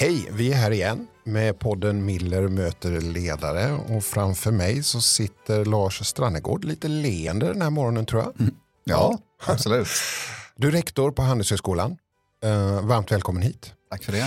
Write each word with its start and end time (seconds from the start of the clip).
Hej, 0.00 0.28
vi 0.32 0.52
är 0.52 0.56
här 0.56 0.70
igen 0.70 1.06
med 1.24 1.58
podden 1.58 2.04
Miller 2.04 2.48
möter 2.48 3.00
ledare 3.00 3.72
och 3.72 4.04
framför 4.04 4.50
mig 4.50 4.82
så 4.82 5.00
sitter 5.00 5.64
Lars 5.64 6.06
Strannegård 6.06 6.64
lite 6.64 6.88
leende 6.88 7.46
den 7.46 7.62
här 7.62 7.70
morgonen 7.70 8.06
tror 8.06 8.22
jag. 8.22 8.40
Mm. 8.40 8.54
Ja, 8.84 9.18
absolut. 9.46 9.88
Du 10.56 10.68
är 10.68 10.72
rektor 10.72 11.10
på 11.10 11.22
Handelshögskolan. 11.22 11.96
Uh, 12.44 12.86
varmt 12.86 13.12
välkommen 13.12 13.42
hit. 13.42 13.72
Tack 13.90 14.04
för 14.04 14.12
det. 14.12 14.26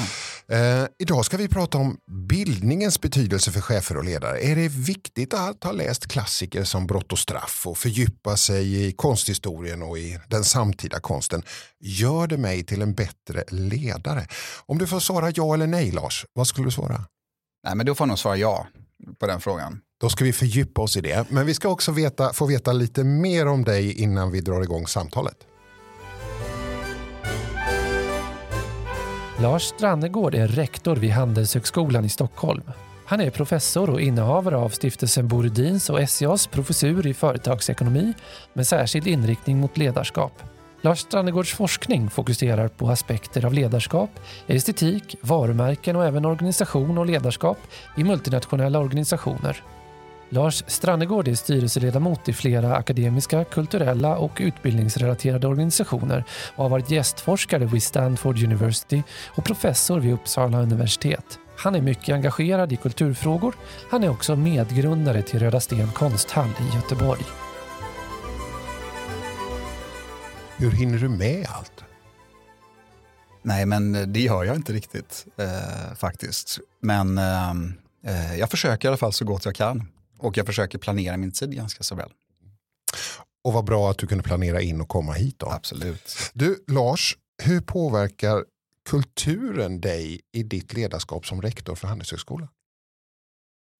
Uh, 0.51 0.87
idag 0.99 1.25
ska 1.25 1.37
vi 1.37 1.47
prata 1.47 1.77
om 1.77 1.97
bildningens 2.29 3.01
betydelse 3.01 3.51
för 3.51 3.61
chefer 3.61 3.97
och 3.97 4.03
ledare. 4.03 4.39
Är 4.39 4.55
det 4.55 4.67
viktigt 4.67 5.33
att 5.33 5.63
ha 5.63 5.71
läst 5.71 6.07
klassiker 6.07 6.63
som 6.63 6.87
Brott 6.87 7.11
och 7.11 7.19
straff 7.19 7.63
och 7.67 7.77
fördjupa 7.77 8.37
sig 8.37 8.87
i 8.87 8.91
konsthistorien 8.91 9.81
och 9.81 9.97
i 9.97 10.19
den 10.27 10.43
samtida 10.43 10.99
konsten? 10.99 11.43
Gör 11.79 12.27
det 12.27 12.37
mig 12.37 12.63
till 12.63 12.81
en 12.81 12.93
bättre 12.93 13.43
ledare? 13.49 14.27
Om 14.65 14.77
du 14.77 14.87
får 14.87 14.99
svara 14.99 15.31
ja 15.35 15.53
eller 15.53 15.67
nej 15.67 15.91
Lars, 15.91 16.25
vad 16.33 16.47
skulle 16.47 16.67
du 16.67 16.71
svara? 16.71 17.05
Nej, 17.63 17.75
men 17.75 17.85
då 17.85 17.95
får 17.95 18.05
jag 18.05 18.09
nog 18.09 18.19
svara 18.19 18.37
ja 18.37 18.67
på 19.19 19.27
den 19.27 19.41
frågan. 19.41 19.79
Då 20.01 20.09
ska 20.09 20.23
vi 20.23 20.33
fördjupa 20.33 20.81
oss 20.81 20.97
i 20.97 21.01
det. 21.01 21.29
Men 21.29 21.45
vi 21.45 21.53
ska 21.53 21.69
också 21.69 21.91
veta, 21.91 22.33
få 22.33 22.45
veta 22.45 22.73
lite 22.73 23.03
mer 23.03 23.47
om 23.47 23.63
dig 23.63 24.01
innan 24.01 24.31
vi 24.31 24.41
drar 24.41 24.61
igång 24.61 24.87
samtalet. 24.87 25.37
Lars 29.43 29.63
Strannegård 29.63 30.35
är 30.35 30.47
rektor 30.47 30.95
vid 30.95 31.11
Handelshögskolan 31.11 32.05
i 32.05 32.09
Stockholm. 32.09 32.63
Han 33.05 33.21
är 33.21 33.29
professor 33.29 33.89
och 33.89 34.01
innehavare 34.01 34.57
av 34.57 34.69
stiftelsen 34.69 35.27
Borodins 35.27 35.89
och 35.89 36.09
SCAs 36.09 36.47
professur 36.47 37.07
i 37.07 37.13
företagsekonomi 37.13 38.13
med 38.53 38.67
särskild 38.67 39.07
inriktning 39.07 39.59
mot 39.59 39.77
ledarskap. 39.77 40.43
Lars 40.81 40.99
Strannegårds 40.99 41.53
forskning 41.53 42.09
fokuserar 42.09 42.67
på 42.67 42.89
aspekter 42.89 43.45
av 43.45 43.53
ledarskap, 43.53 44.09
estetik, 44.47 45.15
varumärken 45.21 45.95
och 45.95 46.05
även 46.05 46.25
organisation 46.25 46.97
och 46.97 47.05
ledarskap 47.05 47.57
i 47.97 48.03
multinationella 48.03 48.79
organisationer. 48.79 49.63
Lars 50.33 50.63
Strannegård 50.67 51.27
är 51.27 51.35
styrelseledamot 51.35 52.29
i 52.29 52.33
flera 52.33 52.75
akademiska, 52.75 53.43
kulturella 53.43 54.17
och 54.17 54.31
utbildningsrelaterade 54.39 55.47
organisationer 55.47 56.23
och 56.55 56.63
har 56.63 56.69
varit 56.69 56.91
gästforskare 56.91 57.65
vid 57.65 57.83
Stanford 57.83 58.43
University 58.43 59.03
och 59.35 59.45
professor 59.45 59.99
vid 59.99 60.13
Uppsala 60.13 60.61
universitet. 60.61 61.39
Han 61.57 61.75
är 61.75 61.81
mycket 61.81 62.13
engagerad 62.13 62.71
i 62.71 62.75
kulturfrågor. 62.75 63.55
Han 63.89 64.03
är 64.03 64.09
också 64.09 64.35
medgrundare 64.35 65.21
till 65.21 65.39
Röda 65.39 65.59
Sten 65.59 65.91
konsthall 65.91 66.49
i 66.49 66.75
Göteborg. 66.75 67.23
Hur 70.57 70.71
hinner 70.71 70.97
du 70.97 71.09
med 71.09 71.45
allt? 71.49 71.83
Nej, 73.41 73.65
men 73.65 74.13
det 74.13 74.19
gör 74.19 74.43
jag 74.43 74.55
inte 74.55 74.73
riktigt 74.73 75.25
eh, 75.37 75.95
faktiskt. 75.95 76.59
Men 76.81 77.17
ehm, 77.17 77.73
eh, 78.05 78.35
jag 78.35 78.49
försöker 78.49 78.87
i 78.87 78.89
alla 78.89 78.97
fall 78.97 79.13
så 79.13 79.25
gott 79.25 79.45
jag 79.45 79.55
kan. 79.55 79.87
Och 80.17 80.37
jag 80.37 80.45
försöker 80.45 80.77
planera 80.77 81.17
min 81.17 81.31
tid 81.31 81.55
ganska 81.55 81.83
så 81.83 81.95
väl. 81.95 82.09
Och 83.43 83.53
vad 83.53 83.65
bra 83.65 83.91
att 83.91 83.97
du 83.97 84.07
kunde 84.07 84.23
planera 84.23 84.61
in 84.61 84.81
och 84.81 84.87
komma 84.87 85.13
hit 85.13 85.39
då. 85.39 85.49
Absolut. 85.49 86.31
Du 86.33 86.63
Lars, 86.67 87.17
hur 87.43 87.61
påverkar 87.61 88.45
kulturen 88.89 89.81
dig 89.81 90.21
i 90.31 90.43
ditt 90.43 90.73
ledarskap 90.73 91.25
som 91.25 91.41
rektor 91.41 91.75
för 91.75 91.87
Handelshögskolan? 91.87 92.47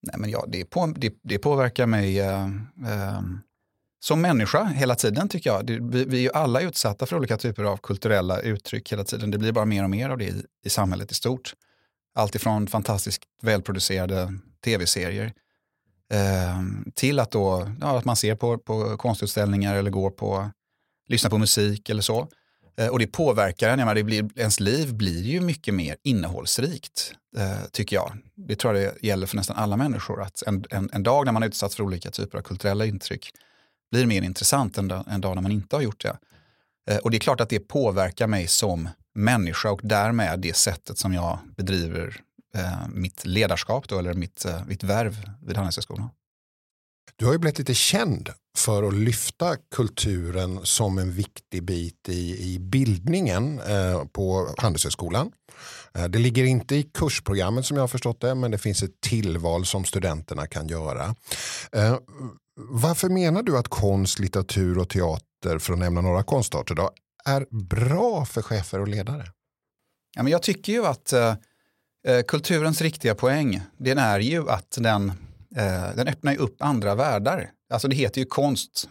Nej, 0.02 0.16
men 0.18 0.30
ja, 0.30 0.46
det, 0.48 0.66
på, 0.66 0.94
det, 0.98 1.14
det 1.22 1.40
påverkar 1.40 1.86
mig 1.86 2.20
eh, 2.20 2.44
eh, 2.88 3.22
som 4.00 4.22
människa 4.22 4.64
hela 4.64 4.96
tiden 4.96 5.30
tycker 5.30 5.50
jag. 5.50 5.66
Det, 5.66 5.80
vi, 5.82 6.06
vi, 6.06 6.18
är 6.18 6.22
ju 6.22 6.32
alla 6.32 6.62
utsatta 6.62 7.06
för 7.06 7.16
olika 7.16 7.38
typer 7.38 7.64
av 7.64 7.78
kulturella 7.78 8.40
uttryck 8.40 8.92
hela 8.92 9.04
tiden. 9.04 9.32
Det 9.32 9.38
blir 9.38 9.52
bara 9.52 9.66
mer 9.66 9.84
och 9.84 9.90
mer 9.90 10.10
av 10.10 10.18
det 10.18 10.26
i, 10.26 10.44
i 10.66 10.70
samhället 10.70 11.12
i 11.12 11.16
stort. 11.16 11.54
Allt 12.16 12.36
ifrån 12.36 12.68
fantastiskt 12.68 13.24
välproducerade 13.42 14.34
tv-serier 14.64 15.34
Eh, 16.14 16.62
till 16.94 17.20
att, 17.20 17.32
då, 17.32 17.72
ja, 17.82 17.98
att 17.98 18.06
man 18.06 18.16
ser 18.16 18.36
på, 18.36 18.58
på 18.58 18.98
konstutställningar 18.98 19.76
eller 19.76 19.92
går 19.92 20.10
på, 20.10 20.52
lyssnar 21.08 21.30
på 21.30 21.38
musik 21.38 21.90
eller 21.90 22.02
så. 22.02 22.28
Eh, 22.78 22.88
och 22.88 23.00
det 23.00 23.08
påverkar 23.08 23.78
en, 23.78 23.96
det 23.96 24.04
blir, 24.04 24.30
ens 24.40 24.60
liv 24.60 24.94
blir 24.94 25.24
ju 25.24 25.42
mycket 25.42 25.74
mer 25.74 25.98
innehållsrikt, 26.04 27.14
eh, 27.38 27.66
tycker 27.72 27.96
jag. 27.96 28.18
Det 28.36 28.56
tror 28.56 28.76
jag 28.76 28.94
det 28.94 29.08
gäller 29.08 29.28
för 29.28 29.36
nästan 29.36 29.58
alla 29.58 29.78
människor, 29.78 30.22
att 30.22 30.44
en, 30.48 30.66
en, 30.70 30.90
en 30.94 31.04
dag 31.04 31.26
när 31.26 31.32
man 31.32 31.44
är 31.44 31.48
utsatt 31.48 31.74
för 31.74 31.84
olika 31.84 32.12
typer 32.12 32.38
av 32.38 32.42
kulturella 32.42 32.86
intryck 32.86 33.32
blir 33.92 34.06
mer 34.06 34.22
intressant 34.22 34.78
än 34.78 34.92
en 34.92 35.22
dag 35.22 35.36
när 35.36 35.42
man 35.42 35.52
inte 35.52 35.76
har 35.76 35.84
gjort 35.84 36.04
det. 36.04 36.18
Eh, 36.90 36.98
och 36.98 37.12
det 37.12 37.18
är 37.18 37.20
klart 37.20 37.42
att 37.42 37.50
det 37.50 37.60
påverkar 37.60 38.28
mig 38.28 38.48
som 38.48 38.90
människa 39.16 39.72
och 39.72 39.82
därmed 39.84 40.40
det 40.40 40.56
sättet 40.56 40.98
som 40.98 41.14
jag 41.14 41.40
bedriver 41.58 42.22
eh, 42.58 42.88
mitt 42.94 43.26
ledarskap 43.26 43.88
då, 43.88 44.00
eller 44.00 44.14
mitt, 44.14 44.46
eh, 44.46 44.66
mitt 44.66 44.84
värv 44.84 45.32
vid 45.42 45.58
Handelshögskolan. 45.58 46.10
Du 47.16 47.26
har 47.26 47.34
ju 47.34 47.40
blivit 47.40 47.60
lite 47.60 47.74
känd 47.74 48.30
för 48.58 48.84
att 48.84 48.94
lyfta 48.94 49.56
kulturen 49.76 50.60
som 50.64 50.98
en 50.98 51.12
viktig 51.12 51.64
bit 51.64 52.10
i, 52.10 52.54
i 52.54 52.60
bildningen 52.60 53.60
eh, 53.60 54.06
på 54.06 54.56
Handelshögskolan. 54.58 55.32
Eh, 55.94 56.06
det 56.06 56.20
ligger 56.20 56.44
inte 56.44 56.76
i 56.76 56.84
kursprogrammet 56.84 57.66
som 57.66 57.78
jag 57.78 57.84
har 57.84 57.88
förstått 57.88 58.22
det, 58.22 58.36
men 58.36 58.52
det 58.52 58.58
finns 58.58 58.84
ett 58.84 59.02
tillval 59.02 59.66
som 59.66 59.86
studenterna 59.86 60.48
kan 60.48 60.68
göra. 60.68 61.16
Eh, 61.72 61.98
varför 62.56 63.10
menar 63.10 63.44
du 63.44 63.58
att 63.58 63.68
konst, 63.68 64.20
litteratur 64.20 64.78
och 64.78 64.90
teater, 64.90 65.60
för 65.60 65.74
att 65.74 65.80
nämna 65.80 66.02
några 66.02 66.24
konstarter, 66.24 66.76
då, 66.76 66.92
är 67.26 67.46
bra 67.52 68.26
för 68.26 68.42
chefer 68.42 68.80
och 68.80 68.88
ledare? 68.88 69.32
Ja, 70.16 70.24
men 70.24 70.32
jag 70.32 70.44
tycker 70.44 70.74
ju 70.74 70.86
att 70.86 71.14
eh, 71.14 71.36
Eh, 72.08 72.22
kulturens 72.22 72.82
riktiga 72.82 73.16
poäng, 73.16 73.62
den 73.78 73.98
är 73.98 74.20
ju 74.20 74.50
att 74.50 74.78
den, 74.80 75.10
eh, 75.56 75.96
den 75.96 76.08
öppnar 76.08 76.36
upp 76.38 76.56
andra 76.60 76.96
världar. 76.96 77.50
Alltså 77.70 77.88
det 77.88 77.96
heter 77.96 78.22
ju 78.22 78.26
konst. 78.26 78.90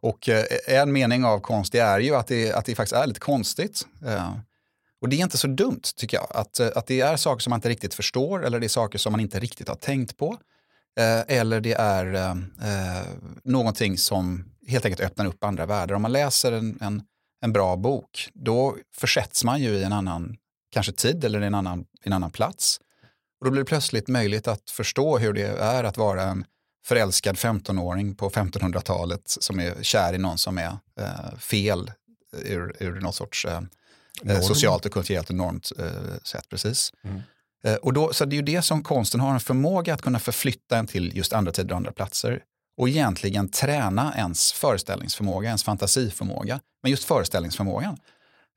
Och 0.00 0.28
eh, 0.28 0.44
en 0.66 0.92
mening 0.92 1.24
av 1.24 1.40
konst 1.40 1.72
det 1.72 1.78
är 1.78 2.00
ju 2.00 2.14
att 2.14 2.26
det, 2.26 2.52
att 2.52 2.64
det 2.64 2.74
faktiskt 2.74 2.96
är 2.96 3.06
lite 3.06 3.20
konstigt. 3.20 3.86
Eh, 4.06 4.32
och 5.00 5.08
det 5.08 5.16
är 5.16 5.20
inte 5.20 5.38
så 5.38 5.46
dumt 5.46 5.82
tycker 5.96 6.16
jag. 6.16 6.26
Att, 6.30 6.60
eh, 6.60 6.68
att 6.74 6.86
det 6.86 7.00
är 7.00 7.16
saker 7.16 7.40
som 7.40 7.50
man 7.50 7.58
inte 7.58 7.68
riktigt 7.68 7.94
förstår 7.94 8.44
eller 8.44 8.60
det 8.60 8.66
är 8.66 8.68
saker 8.68 8.98
som 8.98 9.12
man 9.12 9.20
inte 9.20 9.40
riktigt 9.40 9.68
har 9.68 9.76
tänkt 9.76 10.16
på. 10.16 10.36
Eller 11.26 11.60
det 11.60 11.72
är 11.72 12.14
eh, 12.14 13.06
någonting 13.44 13.98
som 13.98 14.44
helt 14.68 14.84
enkelt 14.84 15.00
öppnar 15.00 15.26
upp 15.26 15.44
andra 15.44 15.66
världar. 15.66 15.94
Om 15.94 16.02
man 16.02 16.12
läser 16.12 16.52
en, 16.52 16.78
en, 16.80 17.02
en 17.40 17.52
bra 17.52 17.76
bok, 17.76 18.28
då 18.34 18.76
försätts 18.96 19.44
man 19.44 19.60
ju 19.60 19.68
i 19.68 19.82
en 19.82 19.92
annan 19.92 20.36
kanske 20.72 20.92
tid 20.92 21.24
eller 21.24 21.40
en 21.40 21.54
annan, 21.54 21.84
en 22.02 22.12
annan 22.12 22.30
plats. 22.30 22.80
Och 23.40 23.44
då 23.44 23.50
blir 23.50 23.62
det 23.62 23.68
plötsligt 23.68 24.08
möjligt 24.08 24.48
att 24.48 24.70
förstå 24.70 25.18
hur 25.18 25.32
det 25.32 25.46
är 25.46 25.84
att 25.84 25.96
vara 25.96 26.22
en 26.22 26.44
förälskad 26.84 27.36
15-åring 27.36 28.14
på 28.14 28.30
1500-talet 28.30 29.22
som 29.24 29.60
är 29.60 29.82
kär 29.82 30.14
i 30.14 30.18
någon 30.18 30.38
som 30.38 30.58
är 30.58 30.76
eh, 31.00 31.38
fel 31.38 31.90
ur, 32.32 32.76
ur 32.80 33.00
något 33.00 33.14
sorts 33.14 33.44
eh, 33.44 33.60
eh 34.26 34.40
socialt 34.40 34.86
och 34.86 34.92
kulturellt 34.92 35.30
enormt 35.30 35.72
eh, 35.78 36.16
sätt. 36.22 36.48
Precis. 36.48 36.92
Mm. 37.04 37.22
Eh, 37.64 37.74
och 37.74 37.92
då, 37.92 38.12
så 38.12 38.24
det 38.24 38.34
är 38.34 38.36
ju 38.36 38.42
det 38.42 38.62
som 38.62 38.82
konsten 38.82 39.20
har 39.20 39.34
en 39.34 39.40
förmåga 39.40 39.94
att 39.94 40.02
kunna 40.02 40.18
förflytta 40.18 40.78
en 40.78 40.86
till 40.86 41.16
just 41.16 41.32
andra 41.32 41.52
tider 41.52 41.70
och 41.70 41.76
andra 41.76 41.92
platser 41.92 42.42
och 42.76 42.88
egentligen 42.88 43.48
träna 43.48 44.14
ens 44.16 44.52
föreställningsförmåga, 44.52 45.48
ens 45.48 45.64
fantasiförmåga. 45.64 46.60
Men 46.82 46.90
just 46.90 47.04
föreställningsförmågan. 47.04 47.98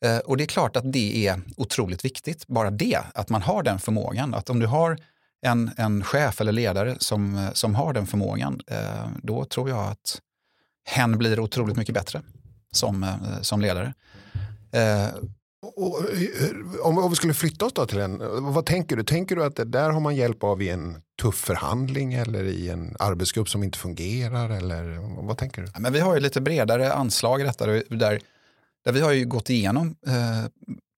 Eh, 0.06 0.18
och 0.18 0.38
det 0.38 0.44
är 0.44 0.48
klart 0.48 0.76
att 0.76 0.94
det 0.94 1.28
är 1.28 1.42
otroligt 1.58 2.06
viktigt, 2.06 2.48
bara 2.48 2.72
det, 2.72 3.00
att 3.14 3.30
man 3.30 3.42
har 3.42 3.64
den 3.64 3.80
förmågan. 3.80 4.34
Att 4.34 4.50
om 4.50 4.60
du 4.60 4.66
har 4.66 4.98
en, 5.42 5.72
en 5.78 6.04
chef 6.04 6.42
eller 6.42 6.52
ledare 6.52 6.96
som, 7.00 7.50
som 7.54 7.76
har 7.76 7.94
den 7.94 8.08
förmågan, 8.08 8.62
eh, 8.68 9.08
då 9.24 9.46
tror 9.46 9.70
jag 9.70 9.80
att 9.88 10.22
hen 10.86 11.18
blir 11.18 11.40
otroligt 11.40 11.78
mycket 11.78 11.96
bättre 11.96 12.22
som, 12.72 13.04
eh, 13.04 13.42
som 13.42 13.62
ledare. 13.62 13.94
Och, 15.78 16.02
om, 16.82 16.98
om 16.98 17.10
vi 17.10 17.16
skulle 17.16 17.34
flytta 17.34 17.66
oss 17.66 17.74
då 17.74 17.86
till 17.86 18.00
en, 18.00 18.22
vad 18.54 18.66
tänker 18.66 18.96
du? 18.96 19.04
Tänker 19.04 19.36
du 19.36 19.44
att 19.44 19.60
där 19.66 19.90
har 19.90 20.00
man 20.00 20.16
hjälp 20.16 20.44
av 20.44 20.62
i 20.62 20.70
en 20.70 21.02
tuff 21.22 21.36
förhandling 21.36 22.14
eller 22.14 22.44
i 22.44 22.70
en 22.70 22.96
arbetsgrupp 23.00 23.50
som 23.50 23.64
inte 23.64 23.78
fungerar? 23.78 24.50
Eller 24.50 24.98
vad 25.26 25.38
tänker 25.38 25.62
du? 25.62 25.68
Ja, 25.74 25.80
men 25.80 25.94
vi 25.94 26.00
har 26.00 26.14
ju 26.14 26.20
lite 26.20 26.42
bredare 26.42 26.94
anslag 26.94 27.42
i 27.42 27.44
detta 27.44 27.66
där 27.90 28.20
där 28.86 28.92
vi 28.92 29.02
har 29.02 29.12
ju 29.12 29.26
gått 29.26 29.50
igenom 29.50 29.96
eh, 30.08 30.46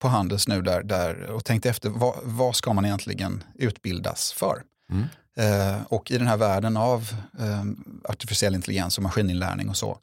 på 0.00 0.08
Handels 0.08 0.48
nu 0.48 0.62
där, 0.62 0.82
där, 0.82 1.22
och 1.22 1.44
tänkt 1.44 1.66
efter 1.66 1.90
vad, 1.90 2.14
vad 2.22 2.56
ska 2.56 2.72
man 2.72 2.84
egentligen 2.84 3.44
utbildas 3.54 4.32
för? 4.32 4.62
Mm. 4.90 5.04
Eh, 5.38 5.82
och 5.88 6.10
i 6.10 6.18
den 6.18 6.26
här 6.26 6.36
världen 6.36 6.76
av 6.76 7.08
eh, 7.38 7.64
artificiell 8.04 8.54
intelligens 8.54 8.96
och 8.98 9.02
maskininlärning 9.02 9.68
och 9.68 9.76
så, 9.76 9.98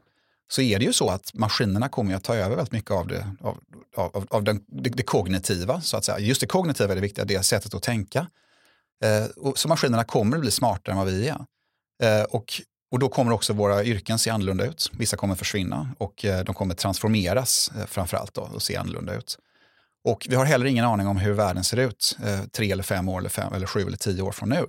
så 0.47 0.61
är 0.61 0.79
det 0.79 0.85
ju 0.85 0.93
så 0.93 1.09
att 1.09 1.33
maskinerna 1.33 1.89
kommer 1.89 2.15
att 2.15 2.23
ta 2.23 2.35
över 2.35 2.55
väldigt 2.55 2.71
mycket 2.71 2.91
av 2.91 3.07
det, 3.07 3.27
av, 3.41 3.57
av, 3.95 4.27
av 4.29 4.43
den, 4.43 4.63
det, 4.67 4.89
det, 4.89 5.03
kognitiva. 5.03 5.81
så 5.81 5.97
att 5.97 6.05
säga. 6.05 6.19
Just 6.19 6.41
det 6.41 6.47
kognitiva 6.47 6.91
är 6.91 6.95
det 6.95 7.01
viktiga, 7.01 7.25
det 7.25 7.43
sättet 7.43 7.73
att 7.73 7.83
tänka. 7.83 8.27
Eh, 9.03 9.25
och, 9.35 9.57
så 9.57 9.67
maskinerna 9.67 10.03
kommer 10.03 10.37
att 10.37 10.41
bli 10.41 10.51
smartare 10.51 10.93
än 10.93 10.97
vad 10.97 11.07
vi 11.07 11.27
är. 11.27 11.45
Eh, 12.03 12.23
och 12.23 12.61
och 12.95 12.99
då 12.99 13.09
kommer 13.09 13.31
också 13.31 13.53
våra 13.53 13.83
yrken 13.83 14.19
se 14.19 14.29
annorlunda 14.29 14.65
ut. 14.65 14.91
Vissa 14.97 15.17
kommer 15.17 15.35
försvinna 15.35 15.89
och 15.97 16.25
eh, 16.25 16.43
de 16.43 16.55
kommer 16.55 16.75
transformeras 16.75 17.71
framför 17.73 17.87
framförallt 17.87 18.33
då 18.33 18.41
och 18.41 18.61
se 18.61 18.75
annorlunda 18.75 19.15
ut. 19.15 19.37
Och 20.03 20.27
vi 20.29 20.35
har 20.35 20.45
heller 20.45 20.65
ingen 20.65 20.85
aning 20.85 21.07
om 21.07 21.17
hur 21.17 21.33
världen 21.33 21.63
ser 21.63 21.77
ut 21.77 22.17
eh, 22.25 22.39
tre 22.51 22.71
eller 22.71 22.83
fem 22.83 23.09
år 23.09 23.19
eller, 23.19 23.29
fem, 23.29 23.53
eller 23.53 23.67
sju 23.67 23.79
eller 23.79 23.97
tio 23.97 24.21
år 24.21 24.31
från 24.31 24.49
nu. 24.49 24.65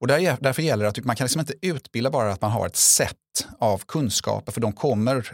Och 0.00 0.06
där, 0.06 0.36
därför 0.40 0.62
gäller 0.62 0.84
det 0.84 0.90
att 0.90 1.04
man 1.04 1.16
kan 1.16 1.24
liksom 1.24 1.40
inte 1.40 1.54
utbilda 1.62 2.10
bara 2.10 2.32
att 2.32 2.40
man 2.40 2.50
har 2.50 2.66
ett 2.66 2.76
sätt 2.76 3.46
av 3.58 3.82
kunskaper, 3.86 4.52
för 4.52 4.60
de 4.60 4.72
kommer 4.72 5.32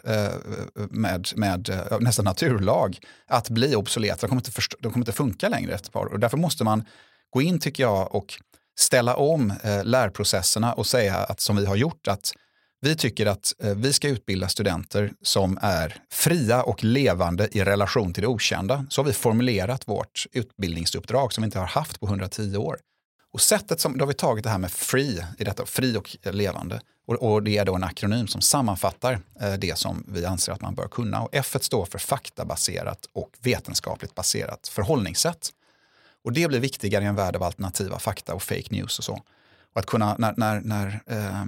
med, 0.91 1.29
med 1.37 1.87
nästan 2.01 2.25
naturlag 2.25 2.99
att 3.27 3.51
bli 3.51 3.75
obsoleta. 3.75 4.21
De 4.21 4.29
kommer, 4.29 4.41
inte 4.41 4.77
de 4.81 4.93
kommer 4.93 5.03
inte 5.03 5.13
funka 5.13 5.49
längre 5.49 5.75
efter 5.75 5.89
ett 5.89 5.93
par 5.93 6.01
år. 6.01 6.13
Och 6.13 6.21
därför 6.21 6.37
måste 6.37 6.65
man 6.65 6.85
gå 7.31 7.43
in, 7.43 7.59
tycker 7.59 7.83
jag, 7.83 8.15
och 8.15 8.41
ställa 8.79 9.17
om 9.17 9.53
eh, 9.63 9.85
lärprocesserna 9.85 10.73
och 10.73 10.87
säga 10.87 11.17
att 11.17 11.41
som 11.41 11.57
vi 11.57 11.67
har 11.67 11.77
gjort, 11.77 12.09
att 12.09 12.33
vi 12.81 12.97
tycker 12.97 13.27
att 13.27 13.53
eh, 13.63 13.75
vi 13.75 13.93
ska 13.93 14.09
utbilda 14.09 14.49
studenter 14.49 15.13
som 15.23 15.59
är 15.63 15.97
fria 16.11 16.63
och 16.63 16.85
levande 16.85 17.49
i 17.53 17.65
relation 17.65 18.13
till 18.13 18.23
det 18.23 18.27
okända. 18.27 18.87
Så 18.91 19.01
har 19.01 19.07
vi 19.07 19.13
formulerat 19.13 19.89
vårt 19.89 20.27
utbildningsuppdrag 20.33 21.33
som 21.33 21.43
vi 21.43 21.45
inte 21.45 21.59
har 21.59 21.67
haft 21.67 22.01
på 22.01 22.07
110 22.07 22.57
år. 22.57 22.79
Och 23.33 23.41
sättet 23.41 23.81
som, 23.81 23.99
då 23.99 24.03
har 24.03 24.09
vi 24.09 24.15
tagit 24.15 24.45
det 24.45 24.51
här 24.51 24.59
med 24.59 24.71
free 24.71 25.27
i 25.39 25.45
detta, 25.45 25.67
fri 25.67 25.97
och 25.97 26.17
levande. 26.23 26.81
Och, 27.07 27.15
och 27.15 27.43
det 27.43 27.59
är 27.59 27.65
då 27.65 27.75
en 27.75 27.85
akronym 27.85 28.27
som 28.27 28.41
sammanfattar 28.41 29.21
eh, 29.41 29.53
det 29.53 29.79
som 29.79 30.05
vi 30.09 30.25
anser 30.25 30.53
att 30.53 30.61
man 30.61 30.75
bör 30.75 30.89
kunna. 30.89 31.23
Och 31.23 31.29
F 31.33 31.57
står 31.61 31.87
för 31.87 31.99
faktabaserat 31.99 33.09
och 33.13 33.31
vetenskapligt 33.41 34.15
baserat 34.15 34.69
förhållningssätt. 34.69 35.51
Och 36.25 36.33
det 36.33 36.49
blir 36.49 36.61
viktigare 36.61 37.05
i 37.05 37.07
en 37.07 37.15
värld 37.15 37.37
av 37.37 37.43
alternativa 37.43 37.99
fakta 37.99 38.35
och 38.35 38.43
fake 38.43 38.67
news 38.71 38.99
och 38.99 39.05
så. 39.05 39.23
Och 39.73 39.81
att 39.81 39.87
kunna, 39.87 40.17
när, 40.19 40.35
när, 40.37 40.61
när, 40.61 41.01
eh, 41.07 41.45